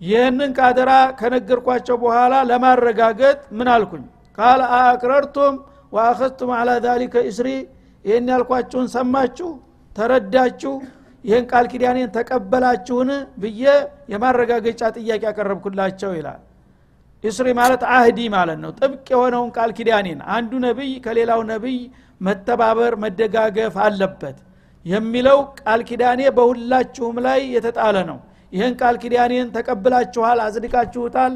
ይህንን 0.01 0.51
ከአደራ 0.57 0.91
ከነገርኳቸው 1.19 1.95
በኋላ 2.03 2.33
ለማረጋገጥ 2.49 3.37
ምን 3.57 3.67
አልኩኝ? 3.75 4.03
ቃል 4.37 4.61
አቅረርቱም 4.79 5.55
ወአኸዝቱም 5.93 6.51
አላ 6.57 6.69
ዛሊከ 6.85 7.15
እስሪ 7.29 7.47
ይህን 8.05 8.27
ያልኳችሁን 8.33 8.87
ሰማችሁ 8.95 9.49
ተረዳችሁ 9.91 10.73
ይህን 11.23 11.45
ቃል 11.51 11.65
ኪዳኔን 11.71 12.09
ተቀበላችሁን 12.15 13.09
ብዬ 13.41 13.63
የማረጋገጫ 14.13 14.81
ጥያቄ 14.97 15.21
ያቀረብኩላቸው 15.27 16.11
ይላል። 16.17 16.41
እስሪ 17.23 17.47
ማለት 17.59 17.81
አህዲ 17.93 18.19
ማለት 18.35 18.59
ነው። 18.63 18.71
ጥብቅ 18.79 19.07
የሆነውን 19.13 19.49
ቃል 19.57 19.71
ኪዳኔን 19.77 20.19
አንዱ 20.35 20.51
ነቢይ 20.65 20.91
ከሌላው 21.05 21.41
ነቢይ 21.51 21.79
መተባበር 22.21 22.93
መደጋገፍ 23.03 23.75
አለበት 23.85 24.37
የሚለው 24.85 25.39
ቃል 25.59 25.81
ኪዳኔ 25.89 26.21
በሁላችሁም 26.37 27.17
ላይ 27.25 27.39
የተጣለ 27.55 27.97
ነው 28.09 28.19
ይህን 28.53 28.73
ቃል 28.81 28.95
ኪዳኔን 29.03 29.47
ተቀብላችኋል 29.55 30.37
አጽድቃችሁታል 30.45 31.33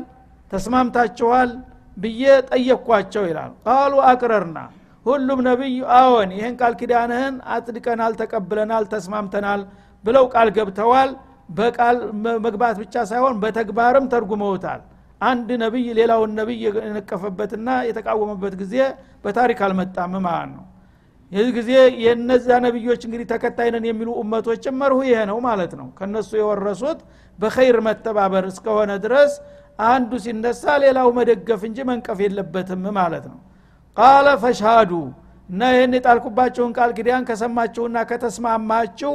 ተስማምታችኋል 0.51 1.49
ብዬ 1.97 2.21
ጠየቅኳቸው 2.49 3.23
ይላል። 3.29 3.51
ቃሉ 3.67 3.93
አቅረርና 4.09 4.59
ሁሉም 5.05 5.39
ነቢይ 5.47 5.75
አዎን 5.97 6.29
ይህን 6.37 6.55
ቃል 6.61 6.73
ኪዳንህን 6.81 7.35
አጽድቀናል 7.55 8.13
ተቀብለናል 8.21 8.83
ተስማምተናል 8.93 9.61
ብለው 10.03 10.25
ቃል 10.33 10.49
ገብተዋል። 10.57 11.11
በቃል 11.57 11.97
መግባት 12.43 12.75
ብቻ 12.81 12.95
ሳይሆን 13.09 13.35
በተግባርም 13.41 14.05
ተርጉመውታል። 14.13 14.81
አንድ 15.21 15.49
ነቢይ 15.63 15.87
ሌላውን 15.97 16.31
ነቢይ 16.39 16.61
የነቀፈበትና 16.83 17.69
የተቃወመበት 17.87 18.53
ጊዜ 18.61 18.75
በታሪክ 19.25 19.59
አልመጣም 19.65 20.13
ማለት 20.25 20.51
ነው 20.53 20.63
ይህ 21.31 21.47
ጊዜ 21.57 21.69
የነዚያ 22.03 22.55
ነቢዮች 22.65 23.01
እንግዲህ 23.07 23.25
ተከታይ 23.29 23.69
ነን 23.73 23.85
የሚሉ 23.89 24.09
ኡመቶችም 24.21 24.75
መርሁ 24.81 24.97
ይሄ 25.07 25.19
ነው 25.29 25.37
ማለት 25.45 25.73
ነው። 25.79 25.87
ከነሱ 25.97 26.29
የወረሱት 26.39 26.99
በኸይር 27.39 27.77
መተባበር 27.87 28.45
እስከሆነ 28.51 28.91
ድረስ 29.05 29.33
አንዱ 29.79 30.11
ሲነሳ 30.23 30.63
ሌላው 30.83 31.09
መደገፍ 31.17 31.61
እንጂ 31.69 31.77
መንቀፍ 31.89 32.19
የለበትም 32.25 32.83
ማለት 32.99 33.25
ነው። 33.31 33.39
ቃለ 33.97 34.27
ፈሻዱ 34.43 34.91
እና 35.49 35.61
ይህን 35.73 35.95
የጣልኩባቸውን 35.97 36.73
ቃል 36.77 36.91
ኪዳን 36.97 37.23
ከሰማችሁና 37.29 37.97
ከተስማማችሁ 38.11 39.13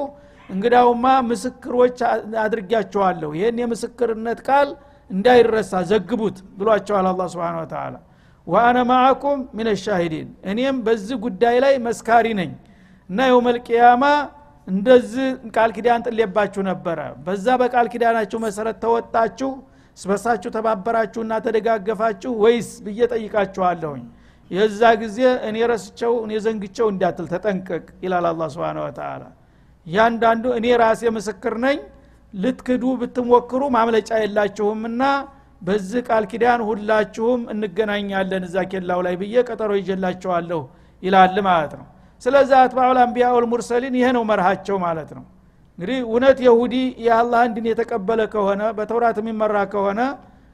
እንግዳውማ 0.49 1.07
ምስክሮች 1.29 1.99
አድርጊያቸዋለሁ። 2.43 3.31
ይህን 3.39 3.57
የምስክርነት 3.63 4.41
ቃል 4.49 4.69
እንዳይረሳ 5.11 5.73
ዘግቡት 5.91 6.37
ብሏቸዋል 6.59 7.07
አላ 7.11 7.23
ስብን 7.33 7.57
ተላ 7.73 7.95
ወአነ 8.47 8.79
ማዕኩም 8.91 9.39
ምን 9.57 9.69
ሻሂዲን። 9.85 10.29
እኔም 10.51 10.77
በዚህ 10.87 11.17
ጉዳይ 11.25 11.57
ላይ 11.65 11.75
መስካሪ 11.87 12.27
ነኝ። 12.41 12.51
እና 13.11 13.19
የውመልቅያማ 13.29 14.05
እንደዚህ 14.69 15.27
ቃል 15.57 15.71
ኪዳን 15.77 16.01
ጥሌባችሁ 16.07 16.63
ነበረ። 16.69 16.99
በዛ 17.27 17.47
በቃል 17.63 17.87
ኪዳናችሁ 17.93 18.39
መሰረት 18.45 18.77
ተወጣችሁ 18.85 19.51
ስበሳችሁ 19.97 20.51
ተባበራችሁና 20.57 21.33
ተደጋገፋችሁ 21.45 22.31
ወይስ 22.43 22.71
ብዬ 22.87 23.01
ጠይቃችኋለሁኝ። 23.13 24.05
የዛ 24.51 24.81
ጊዜ 25.03 25.19
እኔ 25.49 25.57
ረስቸው 25.71 26.13
እኔ 26.25 26.33
ዘንግቸው 26.45 26.87
እንዳትል 26.93 27.27
ተጠንቀቅ 27.33 27.87
ይላል 28.05 28.27
አላ 28.31 28.43
ስብን 28.55 28.79
ወተላ 28.83 29.23
እያንዳንዱ 29.87 30.45
እኔ 30.59 30.67
ራሴ 30.83 31.11
ምስክር 31.17 31.55
ነኝ። 31.65 31.79
ልትክዱ 32.35 32.85
ብትሞክሩ 33.01 33.63
ማምለጫ 33.77 34.11
የላችሁምና 34.23 35.03
በዚህ 35.67 36.01
ቃል 36.09 36.25
ኪዳን 36.31 36.61
ሁላችሁም 36.69 37.41
እንገናኛለን 37.53 38.43
እዛ 38.49 38.57
ኬላው 38.73 39.01
ላይ 39.07 39.15
ብዬ 39.21 39.37
ቀጠሮ 39.49 39.71
ይጀላቸዋለሁ 39.79 40.61
ይላል 41.03 41.37
ማለት 41.49 41.73
ነው። 41.81 41.87
ስለዚህ 42.23 42.57
አትባዑል 42.61 42.99
አንቢያ 43.03 43.27
ሙርሰሊን 43.53 43.95
ይሄ 43.99 44.07
ነው 44.17 44.23
መርሃቸው 44.31 44.77
ማለት 44.85 45.11
ነው። 45.17 45.25
እንግዲህ 45.79 45.99
እውነት 46.07 46.39
የሁዲ 46.47 46.75
የአላህ 47.07 47.41
እንድን 47.49 47.67
የተቀበለ 47.71 48.21
ከሆነ 48.35 48.63
በተውራት 48.79 49.17
የሚመራ 49.23 49.57
ከሆነ 49.75 50.01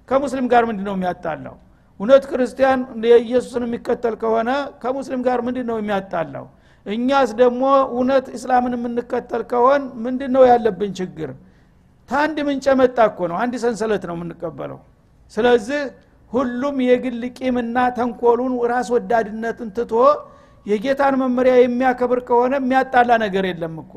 ከሙስሊም 0.08 0.46
ጋር 0.52 0.62
ምንድ 0.70 0.80
ነው 0.88 0.94
የሚያጣላው? 0.96 1.56
እውነት 2.00 2.24
ክርስቲያን 2.30 2.80
የኢየሱስን 3.06 3.64
የሚከተል 3.66 4.14
ከሆነ 4.22 4.50
ከሙስሊም 4.82 5.20
ጋር 5.26 5.38
ምንድ 5.46 5.58
ነው 5.68 5.76
የሚያጣላው? 5.80 6.46
እኛስ 6.86 7.30
ደግሞ 7.40 7.62
እውነት 7.94 8.26
እስላምን 8.36 8.72
የምንከተል 8.76 9.42
ከሆን 9.52 9.82
ምንድ 10.04 10.22
ነው 10.34 10.42
ያለብን 10.50 10.92
ችግር? 11.00 11.30
ታንድ 12.10 12.38
ምንጭ 12.48 12.66
መጣ 12.80 12.98
እኮ 13.10 13.20
ነው። 13.30 13.36
አንድ 13.42 13.54
ሰንሰለት 13.64 14.04
ነው 14.10 14.16
የምንቀበለው 14.18 14.80
ስለዚህ 15.32 15.82
ሁሉም 16.32 16.76
የግል 16.86 17.22
ቂምና 17.38 17.78
ተንኮሉን 17.96 18.52
ራስ 18.72 18.88
ወዳድነትን 18.94 19.70
ትቶ 19.76 19.92
የጌታን 20.66 21.14
መመሪያ 21.22 21.54
የሚያከብር 21.58 22.20
ከሆነ 22.28 22.52
የሚያጣላ 22.60 23.12
ነገር 23.24 23.44
የለም 23.48 23.74
እኮ። 23.82 23.92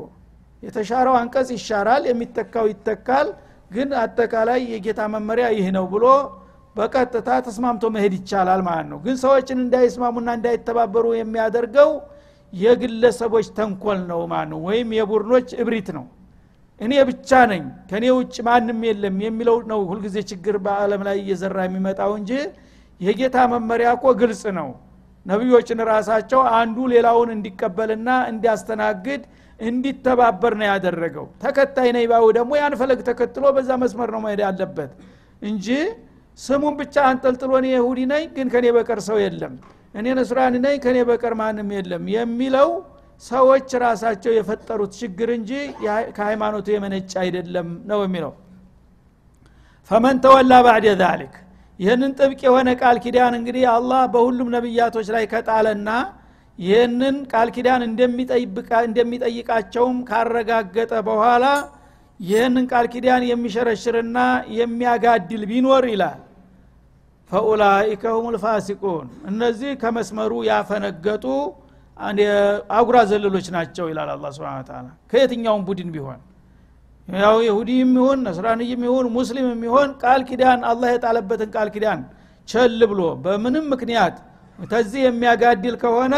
የተሻረው 0.62 1.14
አንቀጽ 1.20 1.48
ይሻራል 1.56 2.02
የሚተካው 2.10 2.66
ይተካል 2.70 3.28
ግን 3.70 3.88
አጠቃላይ 4.02 4.60
የጌታ 4.72 5.00
መመሪያ 5.14 5.46
ይህ 5.56 5.68
ነው 5.76 5.86
ብሎ 5.92 6.04
በቀጥታ 6.76 7.28
ተስማምቶ 7.46 7.84
መሄድ 7.94 8.14
ይቻላል 8.18 8.60
ማለት 8.68 8.88
ነው። 8.92 8.98
ግን 9.04 9.16
ሰዎችን 9.22 9.58
እንዳይስማሙና 9.64 10.28
እንዳይተባበሩ 10.38 11.06
የሚያደርገው 11.18 11.90
የግለሰቦች 12.52 13.46
ተንኮል 13.56 14.00
ነው 14.10 14.20
ማለት 14.32 14.48
ነው 14.52 14.60
ወይም 14.68 14.88
የቡድኖች 14.98 15.48
እብሪት 15.62 15.88
ነው 15.96 16.04
እኔ 16.80 16.92
ብቻ 17.08 17.30
ነኝ 17.50 17.62
ከእኔ 17.90 18.06
ውጭ 18.16 18.36
ማንም 18.46 18.80
የለም 18.88 19.16
የሚለው 19.24 19.56
ነው 19.70 19.80
ሁልጊዜ 19.90 20.16
ችግር 20.30 20.56
በአለም 20.64 21.02
ላይ 21.06 21.16
እየዘራ 21.22 21.58
የሚመጣው 21.66 22.12
እንጂ 22.18 22.32
የጌታ 23.00 23.36
መመሪያ 23.52 23.88
እኮ 23.96 24.06
ግልጽ 24.20 24.42
ነው። 24.58 24.68
ነቢዮችን 25.26 25.78
ራሳቸው 25.90 26.40
አንዱ 26.58 26.76
ሌላውን 26.92 27.30
እንዲቀበልና 27.34 28.08
እንዲያስተናግድ 28.30 29.22
እንዲተባበር 29.60 30.54
ነው 30.60 30.66
ያደረገው። 30.70 31.26
ተከታይ 31.42 31.88
ነኝ 31.96 32.04
ባው 32.10 32.26
ደግሞ 32.38 32.52
ያን 32.60 32.74
ፈለግ 32.80 33.00
ተከትሎ 33.08 33.44
በዛ 33.56 33.70
መስመር 33.82 34.10
ነው 34.14 34.20
መሄድ 34.24 34.40
ያለበት 34.46 34.90
እንጂ 35.42 35.66
ስሙን 36.38 36.74
ብቻ 36.80 36.94
አንጠልጥሎ 37.10 37.52
እኔ 37.60 37.68
ይሁዲ 37.74 38.00
ነኝ 38.12 38.24
ግን 38.36 38.48
ከኔ 38.54 38.66
በቀር 38.76 39.00
ሰው 39.08 39.18
የለም። 39.24 39.54
እኔ 39.94 40.06
ነስራኒ 40.18 40.54
ነኝ 40.64 40.76
ከኔ 40.84 40.98
በቀር 41.10 41.34
ማንም 41.40 41.68
የለም 41.76 42.04
የሚለው 42.16 42.70
ሰዎች 43.22 43.68
ራሳቸው 43.82 44.32
የፈጠሩት 44.34 44.92
ችግር 45.00 45.28
እንጂ 45.36 45.50
ከሃይማኖቱ 46.16 46.66
የመነጭ 46.74 47.12
አይደለም 47.22 47.68
ነው 47.90 48.00
የሚለው። 48.04 48.32
ፈመን 49.90 50.16
ተወላ 50.24 50.52
ባዕደ 50.66 50.86
ዛሊክ። 51.02 51.34
ይህንን 51.80 52.12
ጥብቅ 52.18 52.40
የሆነ 52.46 52.68
ቃል 52.80 52.96
ኪዳን 53.04 53.34
እንግዲህ 53.38 53.64
አላህ 53.72 54.02
በሁሉም 54.12 54.48
ነቢያቶች 54.54 55.08
ላይ 55.14 55.24
ከጣለና 55.32 55.88
ይህንን 56.58 57.16
ቃል 57.32 57.48
ኪዳን 57.56 57.82
እንደሚጠይቃቸውም 58.86 59.96
ካረጋገጠ 60.08 60.92
በኋላ 61.08 61.44
ይህንን 62.20 62.64
ቃል 62.70 62.86
ኪዳን 62.92 63.22
የሚሸረሽርና 63.30 64.18
የሚያጋድል 64.58 65.42
ቢኖር 65.50 65.84
ይላል። 65.92 66.20
ፈኡላይከ 67.30 68.04
ሁም 68.16 68.26
ልፋሲቁን 68.34 69.06
እነዚህ 69.30 69.70
ከመስመሩ 69.82 70.32
ያፈነገጡ 70.48 71.24
አጉራ 72.76 72.96
ዘለሎች 73.10 73.46
ናቸው 73.54 73.86
ይላል 73.90 74.08
አላ 74.14 74.26
ስብን 74.36 74.64
ታላ 74.68 74.86
ከየትኛውም 75.12 75.62
ቡድን 75.68 75.90
ቢሆን 75.94 76.20
ያው 77.08 77.36
ይሁዲም 77.46 77.90
ይሁን 77.98 78.20
ነስራንይም 78.26 78.80
ይሁን 78.86 79.06
ሙስሊም 79.16 79.46
የሚሆን 79.52 79.90
ቃል 80.02 80.22
ኪዳን 80.28 80.60
አላህ 80.70 80.88
የጣለበትን 80.94 81.50
ቃል 81.56 81.68
ኪዳን 81.74 82.00
ቸል 82.48 82.80
ብሎ 82.90 83.02
በምንም 83.24 83.64
ምክንያት 83.74 84.16
ተዚህ 84.58 85.02
የሚያጋድል 85.06 85.76
ከሆነ 85.82 86.14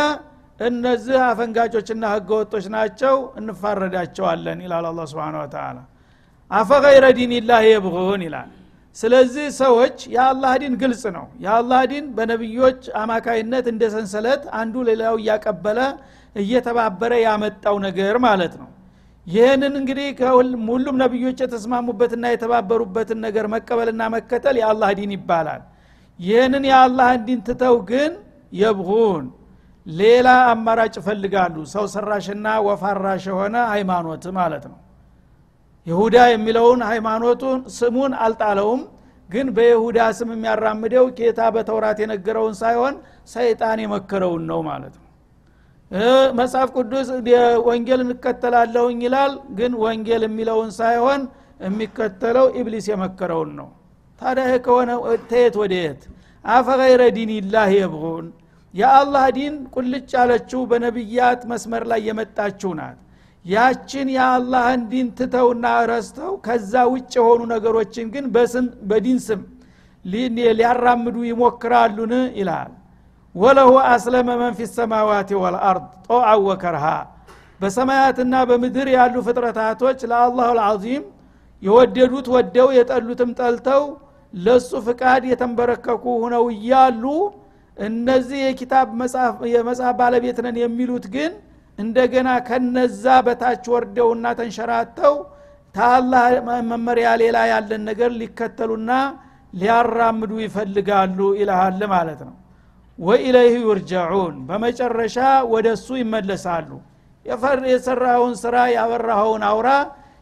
እነዚህ 0.60 1.18
አፈንጋጮችና 1.26 2.04
ህገወጦች 2.14 2.64
ናቸው 2.74 3.16
እንፋረዳቸዋለን 3.40 4.60
ይላል 4.66 4.86
አላ 4.90 5.00
ስብን 5.12 5.36
ተላ 5.54 5.78
አፈገይረ 6.50 7.06
ዲንላህ 7.18 7.62
የብሁን 7.70 8.22
ይላል 8.26 8.50
ስለዚህ 8.98 9.46
ሰዎች 9.60 9.96
የአላህ 10.14 10.52
ዲን 10.60 10.74
ግልጽ 10.80 11.02
ነው። 11.16 11.26
የአላህ 11.44 11.80
ዲን 11.90 12.06
በነቢዮች 12.16 12.80
አማካይነት 13.00 13.66
እንደ 13.72 13.82
ሰንሰለት 13.94 14.42
አንዱ 14.60 14.74
ሌላው 14.88 15.16
እያቀበለ 15.20 15.78
እየተባበረ 16.36 17.12
ያመጣው 17.24 17.76
ነገር 17.86 18.16
ማለት 18.26 18.54
ነው። 18.62 18.68
ይህንን 19.26 19.74
እንግዲህ 19.80 20.08
ሁሉም 20.68 20.96
ነቢዮች 21.02 21.38
የተስማሙበትና 21.44 22.24
የተባበሩበትን 22.32 23.18
ነገር 23.26 23.46
መቀበልና 23.54 24.02
መከተል 24.14 24.56
የአላህ 24.60 24.90
ዲን 24.98 25.12
ይባላል። 25.16 25.62
ይህንን 26.18 26.64
የአላህን 26.70 27.22
ዲን 27.26 27.40
ትተው 27.48 27.76
ግን 27.90 28.12
የብሁን 28.52 29.24
ሌላ 29.86 30.28
አማራጭ 30.52 30.94
ይፈልጋሉ። 31.00 31.56
ሰው 31.74 31.84
ሰራሽና 31.92 32.46
ወፋራሽ 32.66 33.24
የሆነ 33.30 33.56
ሃይማኖት 33.72 34.24
ማለት 34.38 34.64
ነው 34.70 34.78
ይሁዳ 35.86 36.16
የሚለውን 36.30 36.80
ሃይማኖቱን 36.88 37.58
ስሙን 37.76 38.12
አልጣለውም። 38.24 38.80
ግን 39.30 39.46
በይሁዳ 39.56 39.98
ስም 40.18 40.30
የሚያራምደው 40.34 41.06
ጌታ 41.18 41.40
በተውራት 41.54 41.98
የነገረውን 42.02 42.54
ሳይሆን 42.60 42.94
ሰይጣን 43.32 43.78
የመከረውን 43.82 44.44
ነው 44.50 44.60
ማለት 44.68 44.94
ነው። 44.98 45.04
መጽሐፍ 46.38 46.68
ቅዱስ 46.76 47.08
ወንጌል 47.68 48.00
እንከተላለሁኝ 48.06 48.98
ይላል። 49.06 49.34
ግን 49.58 49.72
ወንጌል 49.84 50.22
የሚለውን 50.26 50.70
ሳይሆን 50.78 51.20
የሚከተለው 51.60 52.46
ኢብሊስ 52.60 52.86
የመከረውን 52.92 53.50
ነው። 53.60 53.68
ታዲያ 54.20 54.44
ይህ 54.48 54.60
ከሆነ 54.66 54.90
ተየት 55.30 55.54
ወደ 55.62 55.74
የት? 55.80 56.00
አፈገይረ 56.44 57.02
ዲንላህ 57.16 57.68
የብሁን? 57.76 58.26
የአላህ 58.74 59.24
ዲን 59.36 59.54
ቁልጭ 59.74 60.10
ያለችው 60.18 60.60
በነቢያት 60.70 61.40
መስመር 61.50 61.82
ላይ 61.90 62.00
የመጣችው 62.08 62.72
ናት 62.78 62.98
ያችን 63.48 64.06
የአላህን 64.14 64.80
ዲን 64.90 65.06
ትተውና 65.18 65.66
ረስተው 65.90 66.32
ከዛ 66.46 66.72
ውጭ 66.92 67.12
የሆኑ 67.18 67.40
ነገሮችን 67.52 68.06
ግን 68.14 68.24
በዲን 68.90 69.18
ስም 69.26 69.40
ሊያራምዱ 70.04 71.16
ይሞክራሉን? 71.28 72.12
ይላል። 72.38 72.70
ወለሁ 73.34 73.70
አስለመ 73.90 74.28
መን 74.40 74.54
ፊ 74.58 74.66
ሰማዋት 74.72 75.30
ወልአርድ 75.42 75.86
ጦአ 76.08 76.28
ወከርሃ። 76.46 76.84
በሰማያትና 77.60 78.34
በምድር 78.48 78.88
ያሉ 78.96 79.14
ፍጥረታቶች 79.26 79.98
ለአላሁ 80.10 80.48
ልዓዚም 80.58 81.04
የወደዱት 81.62 82.26
ወደው 82.34 82.68
የጠሉትም 82.76 83.30
ጠልተው 83.38 83.82
ለሱ 84.34 84.70
ፍቃድ 84.86 85.22
የተንበረከኩ 85.30 86.04
ሁነው 86.22 86.44
እያሉ 86.54 87.04
እነዚህ 87.76 88.38
የኪታብ 88.44 88.88
የመጽሐፍ 89.52 89.94
ባለቤት 90.00 90.38
ነን 90.44 90.56
የሚሉት 90.62 91.06
ግን 91.14 91.32
እንደገና 91.78 92.28
ከነዛ 92.48 93.04
በታች 93.26 93.64
ወርደውና 93.74 94.26
ተንሸራተው 94.38 95.14
ታላህ 95.74 96.26
መመሪያ 96.70 97.08
ሌላ 97.22 97.38
ያለን 97.50 97.82
ነገር 97.90 98.10
ሊከተሉና 98.20 98.92
ሊያራምዱ 99.52 100.32
ይፈልጋሉ 100.44 101.18
ይልሃል 101.40 101.80
ማለት 101.94 102.20
ነው። 102.28 102.34
وإليه 102.98 103.56
يرجعون 103.66 104.36
በመጨረሻ 104.48 105.16
ወደ 105.52 105.66
እሱ 105.76 105.88
ይመለሳሉ 106.00 106.70
የሰራኸውን 107.70 108.34
ስራ 108.42 108.56
ያወራኸውን 108.76 109.42
አውራ 109.48 109.70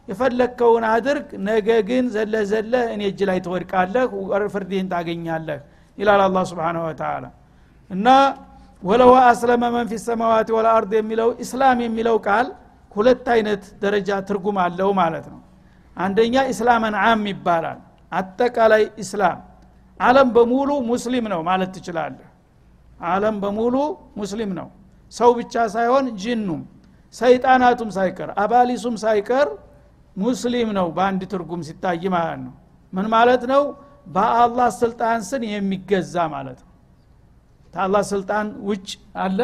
የፈለግከውን 0.07 0.83
አድርግ 0.91 1.29
ነገ 1.47 1.67
ግን 1.89 2.05
ዘለ 2.13 2.35
ዘለ 2.51 2.73
እኔ 2.93 3.01
እጅ 3.09 3.19
ላይ 3.29 3.39
ትወድቃለህ 3.45 4.11
ፍርድህን 4.53 4.87
ታገኛለህ 4.93 5.59
ይላል 5.97 6.21
አላህ 6.25 6.43
سبحانه 6.49 6.77
وتعالى 6.83 7.25
እና 7.89 8.07
وله 8.87 9.11
أسلم 9.23 9.63
من 9.73 9.87
في 9.89 9.97
السماوات 10.03 10.49
والأرض 10.55 10.91
የሚለው 10.97 11.29
ኢስላም 11.43 11.79
የሚለው 11.85 12.17
ቃል 12.27 12.47
ሁለት 12.91 13.25
አይነት 13.33 13.63
ደረጃ 13.83 14.09
ትርጉም 14.27 14.57
አለው 14.63 14.89
ማለት 14.99 15.25
ነው። 15.33 15.39
አንደኛ 15.97 16.35
ኢስላመን 16.51 16.95
አም 17.03 17.23
ይባላል። 17.31 17.79
አጠቃላይ 18.11 18.83
ኢስላም 19.03 19.39
አለም 19.99 20.29
በሙሉ 20.35 20.69
ሙስሊም 20.89 21.25
ነው 21.33 21.41
ማለት 21.49 21.71
ትችላለህ። 21.75 22.27
አለም 23.07 23.35
በሙሉ 23.43 23.75
ሙስሊም 24.19 24.51
ነው። 24.59 24.67
ሰው 25.11 25.29
ብቻ 25.39 25.55
ሳይሆን 25.75 26.05
ጅኑም 26.21 26.61
ሰይጣናቱም 27.13 27.89
ሳይቀር 27.97 28.29
አባሊሱም 28.43 28.95
ሳይቀር 29.03 29.47
ሙስሊም 30.15 30.69
ነው 30.77 30.87
በአንድ 30.95 31.21
ትርጉም 31.33 31.61
ሲታይ 31.67 32.03
ማለት 32.15 32.39
ነው። 32.45 32.53
ምን 32.93 33.05
ማለት 33.13 33.43
ነው? 33.51 33.63
በአላህ 34.07 34.67
ስልጣን 34.81 35.19
ስን 35.29 35.43
የሚገዛ 35.49 36.15
ማለት 36.35 36.59
ነው 36.61 36.66
ከአላህ 37.73 38.03
ስልጣን 38.11 38.47
ውጭ 38.69 38.87
አለ። 39.23 39.39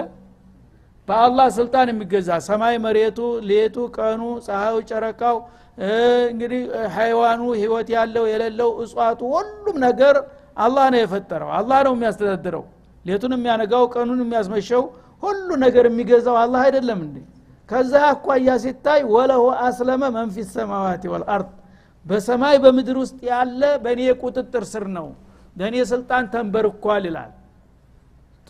በአላህ 1.07 1.47
ስልጣን 1.57 1.87
የሚገዛ 1.91 2.29
ሰማይ 2.45 2.75
መሬቱ 2.83 3.19
ሌቱ 3.49 3.77
ቀኑ 3.97 4.21
ፀሐዩ 4.45 4.75
ጨረቃው 4.89 5.37
እንግዲህ 6.29 6.61
ሀይዋኑ 6.95 7.41
ህይወት 7.59 7.87
ያለው 7.95 8.25
የሌለው 8.31 8.69
እጽዋቱ 8.83 9.21
ሁሉም 9.33 9.77
ነገር 9.85 10.15
አላህ 10.57 10.85
ነው 10.93 10.99
የፈጠረው። 11.01 11.49
አላህ 11.59 11.79
ነው 11.87 11.93
የሚያስተዳድረው። 11.95 12.63
ሌቱን 13.05 13.33
የሚያነጋው 13.35 13.83
ቀኑን 13.93 14.19
የሚያስመሸው 14.23 14.83
ሁሉ 15.23 15.49
ነገር 15.63 15.85
የሚገዛው 15.89 16.35
አላህ 16.43 16.61
አይደለም 16.67 16.99
እንዴ? 17.05 17.17
ከዛ 17.69 17.93
አኳያ 18.07 18.49
ሲታይ 18.63 19.01
ወለሁ 19.13 19.43
አስለመ 19.65 20.03
መንፊ 20.15 20.35
ሰማዋት 20.51 21.03
ወልአርድ 21.13 21.49
በሰማይ 22.05 22.55
በምድር 22.63 22.97
ውስጥ 23.03 23.19
ያለ 23.29 23.61
በእኔ 23.83 24.01
ቁጥጥር 24.21 24.63
ስር 24.71 24.85
ነው። 24.97 25.07
በእኔ 25.55 25.75
ስልጣን 25.91 26.23
ተንበርኳል 26.33 27.03
ይላል 27.09 27.31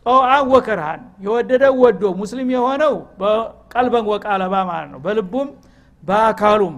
ጦአን 0.05 0.43
ወከርሃን 0.51 1.01
የወደደው 1.25 1.75
ወዶ 1.83 2.03
ሙስሊም 2.21 2.49
የሆነው 2.55 2.93
በቀልበን 3.19 4.05
ወቃለባ 4.11 4.53
ማለት 4.69 4.89
ነው። 4.93 4.99
በልቡም 5.05 5.49
በአካሉም 6.03 6.75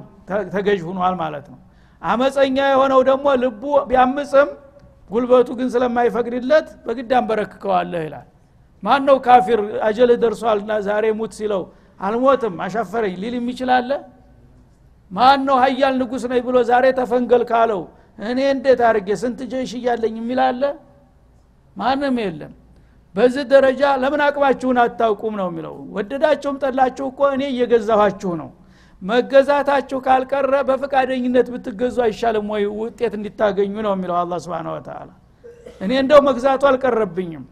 ተገዥ 0.53 0.79
ሁኗል 0.89 1.15
ማለት 1.21 1.45
ነው። 1.51 1.59
አመፀኛ 2.01 2.57
የሆነው 2.71 2.99
ደግሞ 3.09 3.27
ልቡ 3.43 3.63
ቢያምፅም 3.89 4.49
ጉልበቱ 5.09 5.49
ግን 5.57 5.67
ስለማይፈቅድለት 5.73 6.67
በግድ 6.85 7.11
አንበረክከዋለህ 7.19 8.01
ይላል። 8.07 8.27
ማን 8.83 9.01
ነው 9.07 9.17
ካፊር? 9.25 9.59
አጀልህ 9.87 10.17
ደርሷልና 10.23 10.71
ዛሬ 10.87 11.05
ሙት 11.19 11.31
ሲለው 11.37 11.61
አልሞትም 11.99 12.55
አሻፈረኝ 12.65 13.13
ሊል 13.21 13.35
የሚችላለ 13.37 13.89
ማን 15.11 15.39
ነው 15.47 15.57
ሀያል 15.63 15.93
ንጉስ 16.01 16.23
ነኝ 16.31 16.41
ብሎ 16.47 16.57
ዛሬ 16.69 16.85
ተፈንገል 16.99 17.43
ካለው 17.49 17.81
እኔ 18.19 18.39
እንዴት 18.53 18.79
አድርጌ 18.87 19.09
ስንት 19.21 19.39
ጀይሽ 19.51 19.71
እያለኝ 19.79 20.15
የሚላለ 20.21 20.61
ማንም 21.75 22.17
የለም 22.23 22.53
በዚህ 23.15 23.43
ደረጃ 23.51 23.81
ለምን 24.01 24.21
አቅማችሁን 24.25 24.77
አታውቁም 24.83 25.33
ነው 25.39 25.47
የሚለው። 25.49 25.75
ወደዳችሁም 25.95 26.55
ጠላችሁ 26.63 27.05
እኮ 27.11 27.21
እኔ 27.35 27.43
እየገዛኋችሁ 27.51 28.31
ነው። 28.41 28.49
መገዛታችሁ 29.01 29.97
ካልቀረ 30.05 30.53
በፈቃደኝነት 30.67 31.47
ብትገዙ 31.53 31.95
አይሻልም 32.05 32.47
ወይ? 32.53 32.63
ውጤት 32.79 33.13
እንዲታገኙ 33.17 33.73
ነው 33.85 33.93
የሚለው 33.95 34.15
አላ 34.21 34.33
ስብን 34.43 34.67
ወተላ 34.73 35.09
እኔ 35.81 35.91
እንደው 36.01 36.19
መግዛቱ 36.27 36.61
አልቀረብኝም። 36.69 37.45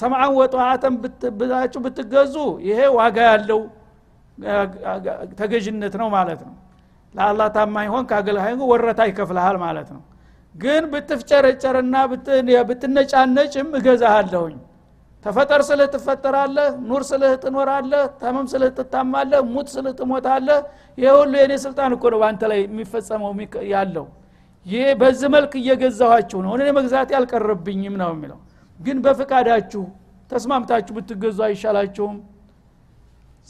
ሰምዓን 0.00 0.30
ወጠዋአተን 0.38 0.94
ብላችሁ 1.38 1.80
ብትገዙ 1.86 2.34
ይሄ 2.68 2.80
ዋጋ 2.98 3.16
ያለው 3.30 3.60
ተገዥነት 5.40 5.94
ነው 6.00 6.08
ማለት 6.16 6.40
ነው። 6.46 6.54
ለአላህ 7.14 7.48
ታማኝ 7.56 7.88
ሆን 7.94 8.04
ከአገልጋይ 8.10 8.54
ወረታ 8.70 9.00
ይከፍልሃል 9.10 9.56
ማለት 9.64 9.88
ነው 9.96 10.02
ግን 10.54 10.82
ብትፍጨረጨርና 10.92 11.94
ብትነጫነጭም 12.68 13.68
እገዛሃለሁኝ። 13.78 14.56
ተፈጠር 15.24 15.60
ስልህ 15.62 15.88
ትፈጠራለህ 15.94 16.70
ኑር 16.88 17.02
ስልህ 17.10 17.32
ትኖራለህ 17.42 18.04
ተመም 18.22 18.46
ስልህ 18.52 18.70
ትታማለህ 18.78 19.40
ሙት 19.52 19.68
ስልህ 19.74 19.92
ትሞታለህ። 20.00 20.58
ይህ 20.98 21.10
ሁሉ 21.18 21.32
የእኔ 21.40 21.52
ስልጣን 21.64 21.90
እኮ 21.96 22.04
ነው 22.12 22.18
በአንተ 22.22 22.42
ላይ 22.50 22.60
የሚፈጸመው 22.64 23.32
ያለው። 23.72 24.06
ይህ 24.66 24.86
በዚህ 25.00 25.28
መልክ 25.34 25.52
እየገዛኋችሁ 25.60 26.38
ነው። 26.44 26.52
እኔ 26.56 26.70
መግዛት 26.78 27.08
ያልቀረብኝም 27.14 27.94
ነው 28.02 28.10
የሚለው። 28.14 28.40
ግን 28.80 28.96
በፍቃዳችሁ 29.04 29.84
ተስማምታችሁ 30.30 30.92
ብትገዙ 30.98 31.38
አይሻላችሁም? 31.46 32.16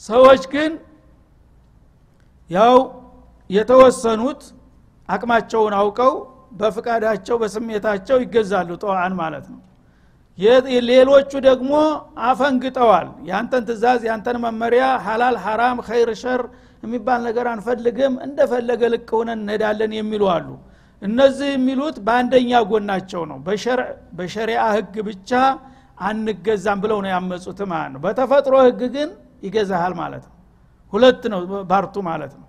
ሰዎች 0.05 0.43
ግን 0.55 0.73
ያው 2.51 2.77
የተወሰኑት 3.51 4.43
አቅማቸውን 5.09 5.75
አውቀው 5.81 6.15
በፍቃዳቸው 6.53 7.37
በስሜታቸው 7.43 8.17
ይገዛሉ 8.25 8.71
ጠዋን 8.83 9.15
ማለት 9.21 9.47
ነው። 9.53 9.61
ሌሎቹ 10.89 11.33
ደግሞ 11.47 11.73
አፈንግጠዋል። 12.29 13.09
ያንተን 13.29 13.65
ትእዛዝ 13.69 14.03
ያንተን 14.09 14.37
መመሪያ 14.45 14.85
ሀላል 15.07 15.37
ሐራም 15.45 15.79
ኸይር 15.89 16.11
ሸር 16.23 16.43
የሚባል 16.83 17.21
ነገር 17.29 17.47
አንፈልግም 17.53 18.15
እንደፈለገ 18.27 18.83
ልቅ 18.95 19.09
ሆነን 19.19 19.41
እንሄዳለን 19.43 19.93
የሚሉ 19.99 20.23
አሉ። 20.35 20.49
እነዚህ 21.03 21.49
የሚሉት 21.55 21.97
በአንደኛ 22.07 22.51
ጎናቸው 22.71 23.23
ነው። 23.31 23.39
በሸሪአ 24.19 24.63
ህግ 24.77 24.95
ብቻ 25.09 25.31
አንገዛም 26.03 26.79
ብለው 26.85 26.99
ነው 27.05 27.11
ያመፁት 27.15 27.61
ማለት 27.73 27.93
ነው። 27.95 28.01
በተፈጥሮ 28.05 28.55
ህግ 28.67 28.81
ግን 28.95 29.11
ይገዛሃል 29.47 29.95
ማለት 30.01 30.25
ነው። 30.29 30.35
ሁለት 30.93 31.23
ነው 31.33 31.41
ባርቱ 31.71 31.95
ማለት 32.09 32.33
ነው። 32.41 32.47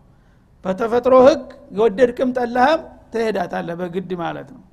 በተፈጥሮ 0.66 1.14
ህግ 1.28 1.44
የወደድክም 1.78 2.30
ጠላህም 2.38 2.82
ትሄዳታለህ 3.14 3.76
በግድ 3.82 4.12
ማለት 4.22 4.50
ነው። 4.56 4.64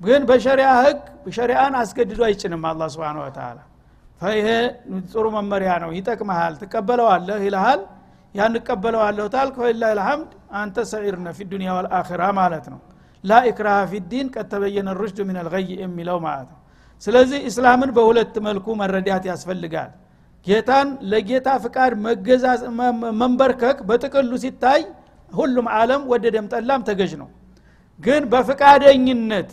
ግን 0.00 0.22
በሸሪያ 0.28 0.68
ህግ 0.78 0.98
ሸሪአን 1.36 1.74
አስገድዶ 1.80 2.20
አይጭንም 2.28 2.64
አላ 2.70 2.88
ስብን 2.94 3.18
ወተላ 3.22 3.58
ይሄ 4.32 4.48
ጥሩ 5.10 5.24
መመሪያ 5.36 5.70
ነው 5.82 5.90
ይጠቅመሃል 5.96 6.54
ትቀበለዋለህ 6.60 7.40
ይልሃል። 7.46 7.80
ያን 8.34 8.54
ታልክ 9.34 9.56
ወላ 9.62 9.84
ልሐምድ 9.98 10.30
አንተ 10.60 10.76
ሰዒርነ 10.92 11.26
ፊ 11.36 11.46
ዱኒያ 11.52 11.70
ወልአኺራ 11.78 12.22
ማለት 12.38 12.66
ነው። 12.72 12.80
ላ 13.24 13.38
ኢክራሃ 13.50 13.78
ፊዲን 13.92 14.26
ቀድ 14.34 14.52
ሩሽዱ 15.00 15.18
ምን 15.28 15.36
አልገይ 15.42 15.68
የሚለው 15.82 16.18
ማለት 16.26 16.48
ነው። 16.52 16.60
ስለዚህ 17.02 17.40
እስላምን 17.50 17.90
በሁለት 17.96 18.34
መልኩ 18.46 18.66
መረዳት 18.80 19.24
ያስፈልጋል። 19.30 19.90
ጌታን 20.46 20.88
ለጌታ 21.10 21.48
ፍቃድ 21.64 21.92
መንበርከክ 23.20 23.78
በጥቅሉ 23.88 24.32
ሲታይ 24.44 24.82
ሁሉም 25.30 25.66
ዓለም 25.76 26.02
ወደደም 26.12 26.44
ጠላም 26.52 26.82
ተገዥ 26.88 27.12
ነው 27.22 27.28
ግን 28.00 28.22
በፍቃደኝነት 28.32 29.50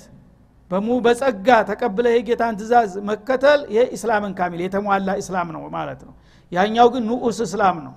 በሙ 0.72 0.88
በጸጋ 1.06 1.48
ተቀብለ 1.70 2.06
የጌታን 2.14 2.56
ትእዛዝ 2.60 2.92
መከተል 3.10 3.60
ይሄ 3.74 3.82
ኢስላምን 3.96 4.32
ካሚል 4.38 4.62
የተሟላ 4.66 5.10
ኢስላም 5.22 5.50
ነው 5.56 5.64
ማለት 5.76 6.02
ነው። 6.08 6.14
ያኛው 6.52 6.88
ግን 6.94 7.04
ንዑስ 7.10 7.40
እስላም 7.46 7.78
ነው። 7.86 7.94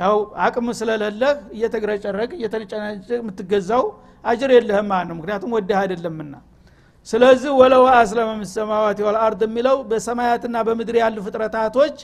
ያው 0.00 0.14
አቅም 0.44 0.68
ስለሌለህ 0.78 1.36
እየተግረጨረግ 1.56 2.30
እየተጨናጨ 2.38 3.08
የምትገዛው 3.18 3.84
አጅር 4.24 4.50
የለህም 4.56 4.86
ማለት 4.92 5.08
ነው። 5.10 5.16
ምክንያቱም 5.20 5.52
ወደህ 5.56 5.78
አይደለምና። 5.82 6.34
ስለዚህ 7.08 7.50
ወለው 7.60 7.82
አስለመ 7.94 8.30
ምሰማዋት 8.42 8.98
የሚለው 9.46 9.76
በሰማያትና 9.90 10.56
በምድር 10.68 10.96
ያሉ 11.02 11.16
ፍጥረታቶች 11.26 11.96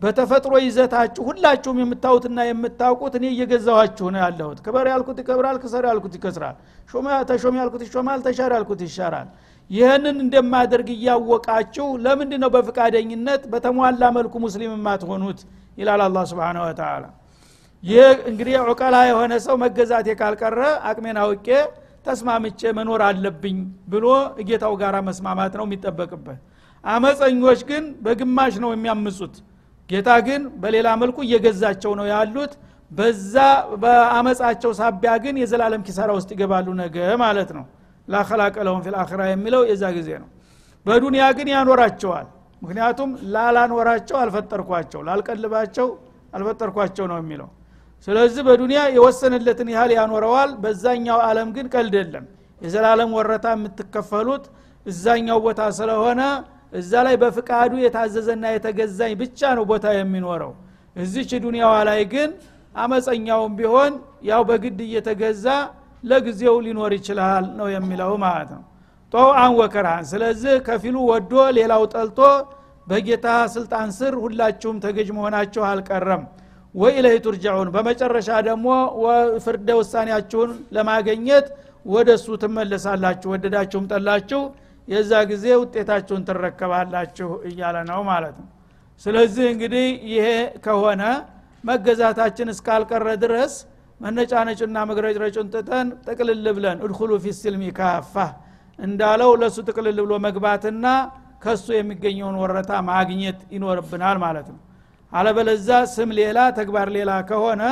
በተፈጥሮ 0.00 0.54
ይዘታችሁ 0.62 1.22
ሁላችሁም 1.28 1.78
የምታዩትና 1.82 2.38
የምታውቁት 2.46 3.14
እኔ 3.18 3.24
እየገዛኋችሁ 3.30 4.06
ነው 4.14 4.20
ያለሁት። 4.24 4.58
ክበር 4.64 4.86
ያልኩት 4.92 5.18
ይከብራል 5.22 5.56
ክሰር 5.62 5.84
ያልኩት 5.90 6.14
ይከስራል። 6.18 6.56
ተሾም 7.30 7.56
ያልኩት 7.60 7.82
ይሾማል 7.86 8.20
ተሻር 8.26 8.52
ያልኩት 8.56 8.80
ይሻራል። 8.86 9.28
ይህንን 9.70 10.16
እንደማደርግ 10.24 10.88
እያወቃችሁ 10.94 11.86
ለምንድ 12.04 12.32
ነው 12.42 12.50
በፍቃደኝነት 12.54 13.42
በተሟላ 13.52 14.02
መልኩ 14.16 14.34
ሙስሊም 14.44 14.72
የማትሆኑት? 14.76 15.38
ይላል 15.78 16.00
አላ 16.06 16.18
ስብን 16.30 16.58
ወተላ 16.64 17.04
ይህ 17.84 18.10
እንግዲህ 18.30 18.54
ዑቀላ 18.64 18.96
የሆነ 19.08 19.32
ሰው 19.46 19.54
መገዛቴ 19.62 20.08
ካልቀረ 20.20 20.60
አቅሜን 20.90 21.18
አውቄ 21.22 21.48
ተስማምቼ 22.06 22.60
መኖር 22.78 23.00
አለብኝ 23.06 23.58
ብሎ 23.92 24.06
እጌታው 24.40 24.74
ጋር 24.82 24.94
መስማማት 25.08 25.52
ነው 25.58 25.66
የሚጠበቅበት። 25.66 26.38
አመፀኞች 26.84 27.60
ግን 27.68 27.84
በግማሽ 28.04 28.54
ነው 28.64 28.70
የሚያምፁት 28.74 29.34
ጌታ 29.90 30.10
ግን 30.26 30.42
በሌላ 30.62 30.88
መልኩ 31.02 31.18
እየገዛቸው 31.26 31.92
ነው 32.00 32.06
ያሉት። 32.12 32.52
በዛ 32.90 33.34
በአመፃቸው 33.82 34.70
ሳቢያ 34.80 35.12
ግን 35.24 35.34
የዘላለም 35.42 35.82
ኪሳራ 35.86 36.10
ውስጥ 36.18 36.30
ይገባሉ 36.34 36.68
ነገ 36.80 36.96
ማለት 37.22 37.50
ነው። 37.56 37.64
ላከላቀ 38.08 38.56
ለሁም 38.66 38.80
ፊልአኽራ 38.86 39.20
የሚለው 39.30 39.62
የዛ 39.70 39.84
ጊዜ 39.96 40.10
ነው። 40.22 40.28
በዱንያ 40.86 41.24
ግን 41.36 41.48
ያኖራቸዋል። 41.54 42.26
ምክንያቱም 42.62 43.10
ላላኖራቸው 43.34 44.16
አልፈጠርኳቸው 44.22 45.00
ላልቀልባቸው 45.08 45.86
አልፈጠርኳቸው 46.32 47.04
ነው 47.10 47.18
የሚለው። 47.22 47.48
ስለዚህ 48.06 48.42
በዱንያ 48.48 48.80
የወሰንለትን 48.96 49.68
ያህል 49.74 49.92
ያኖረዋል። 49.98 50.50
በዛኛው 50.62 51.18
አለም 51.28 51.48
ግን 51.56 51.66
ቀልድ 51.74 51.94
የለም። 52.00 52.24
የዘላለም 52.60 53.10
ወረታ 53.18 53.46
የምትከፈሉት 53.56 54.44
እዛኛው 54.86 55.38
ቦታ 55.46 55.60
ስለሆነ 55.78 56.20
እዛ 56.74 56.92
ላይ 57.06 57.14
በፍቃዱ 57.22 57.72
የታዘዘና 57.82 58.44
የተገዛኝ 58.54 59.12
ብቻ 59.20 59.40
ነው 59.58 59.64
ቦታ 59.70 59.86
የሚኖረው። 59.96 60.52
እዚች 60.96 61.30
ዱንያዋ 61.44 61.74
ላይ 61.88 62.00
ግን 62.12 62.30
አመፀኛውም 62.74 63.52
ቢሆን 63.58 63.92
ያው 64.28 64.42
በግድ 64.48 64.78
እየተገዛ 64.86 65.46
ለጊዜው 66.04 66.56
ሊኖር 66.64 66.92
ይችላል 66.98 67.44
ነው 67.58 67.68
የሚለው 67.74 68.12
ማለት 68.24 68.50
ነው። 68.56 68.62
ጦአን 69.12 69.52
ወከርሃን 69.58 70.04
ስለዚህ 70.10 70.54
ከፊሉ 70.66 70.96
ወዶ 71.10 71.32
ሌላው 71.58 71.82
ጠልቶ 71.92 72.20
በጌታ 72.86 73.26
ስልጣን 73.54 73.88
ስር 73.98 74.14
ሁላችሁም 74.24 74.80
ተገዥ 74.84 75.08
መሆናችሁ 75.18 75.62
አልቀረም። 75.68 76.24
ወይ 76.74 76.92
ኢለህ 76.98 77.14
ቱርጃዑን። 77.24 77.68
በመጨረሻ 77.74 78.28
ደግሞ 78.48 78.66
ፍርደ 79.44 79.68
ውሳኔያችሁን 79.80 80.50
ለማገኘት 80.76 81.46
ወደ 81.86 82.08
እሱ 82.18 82.26
ትመለሳላችሁ። 82.42 83.28
ወደዳችሁም 83.34 83.86
ጠላችሁ 83.92 84.40
የዛ 84.88 85.12
ጊዜ 85.30 85.46
ውጤታችሁን 85.60 86.22
ትረከባላችሁ 86.28 87.28
እያለ 87.48 87.76
ነው 87.90 88.00
ማለት 88.10 88.36
ነው። 88.40 88.48
ስለዚህ 89.02 89.46
እንግዲህ 89.52 89.86
ይሄ 90.12 90.26
ከሆነ 90.64 91.02
መገዛታችን 91.64 92.48
እስካልቀረ 92.54 93.08
ድረስ 93.22 93.54
መነጫነጭና 94.00 94.76
መግረጭረጩን 94.90 95.48
ጥጠን 95.54 95.88
ጥቅልል 96.06 96.46
ብለን 96.56 96.78
እድኩሉ 96.86 97.12
ፊስልሚ 97.24 97.62
ካፋ 97.78 98.14
እንዳለው 98.78 99.30
ለእሱ 99.40 99.58
ጥቅልል 99.68 99.98
ብሎ 100.04 100.12
መግባትና 100.26 100.86
ከሱ 101.44 101.66
የሚገኘውን 101.76 102.36
ወረታ 102.42 102.72
ማግኘት 102.90 103.40
ይኖርብናል 103.54 104.18
ማለት 104.24 104.46
ነው። 104.52 104.60
አለበለዛ 105.12 105.68
ስም 105.94 106.10
ሌላ 106.18 106.38
ተግባር 106.58 106.88
ሌላ 106.96 107.10
ከሆነ 107.28 107.62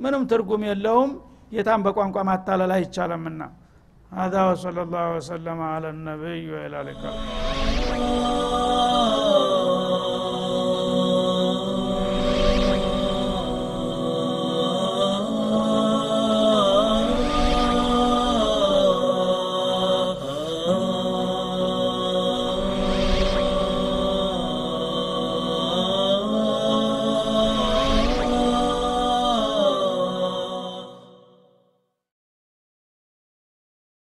ምንም 0.00 0.22
ትርጉም 0.30 0.62
የለውም። 0.68 1.10
ጌታን 1.52 1.80
በቋንቋ 1.86 2.16
ማታለል 2.28 2.72
አይቻለምና 2.76 3.40
هذا 4.12 4.50
وصلى 4.50 4.82
الله 4.82 5.16
وسلم 5.16 5.60
على 5.60 5.90
النبي 5.90 6.52
وإلى 6.52 6.80
اللقاء 6.80 7.14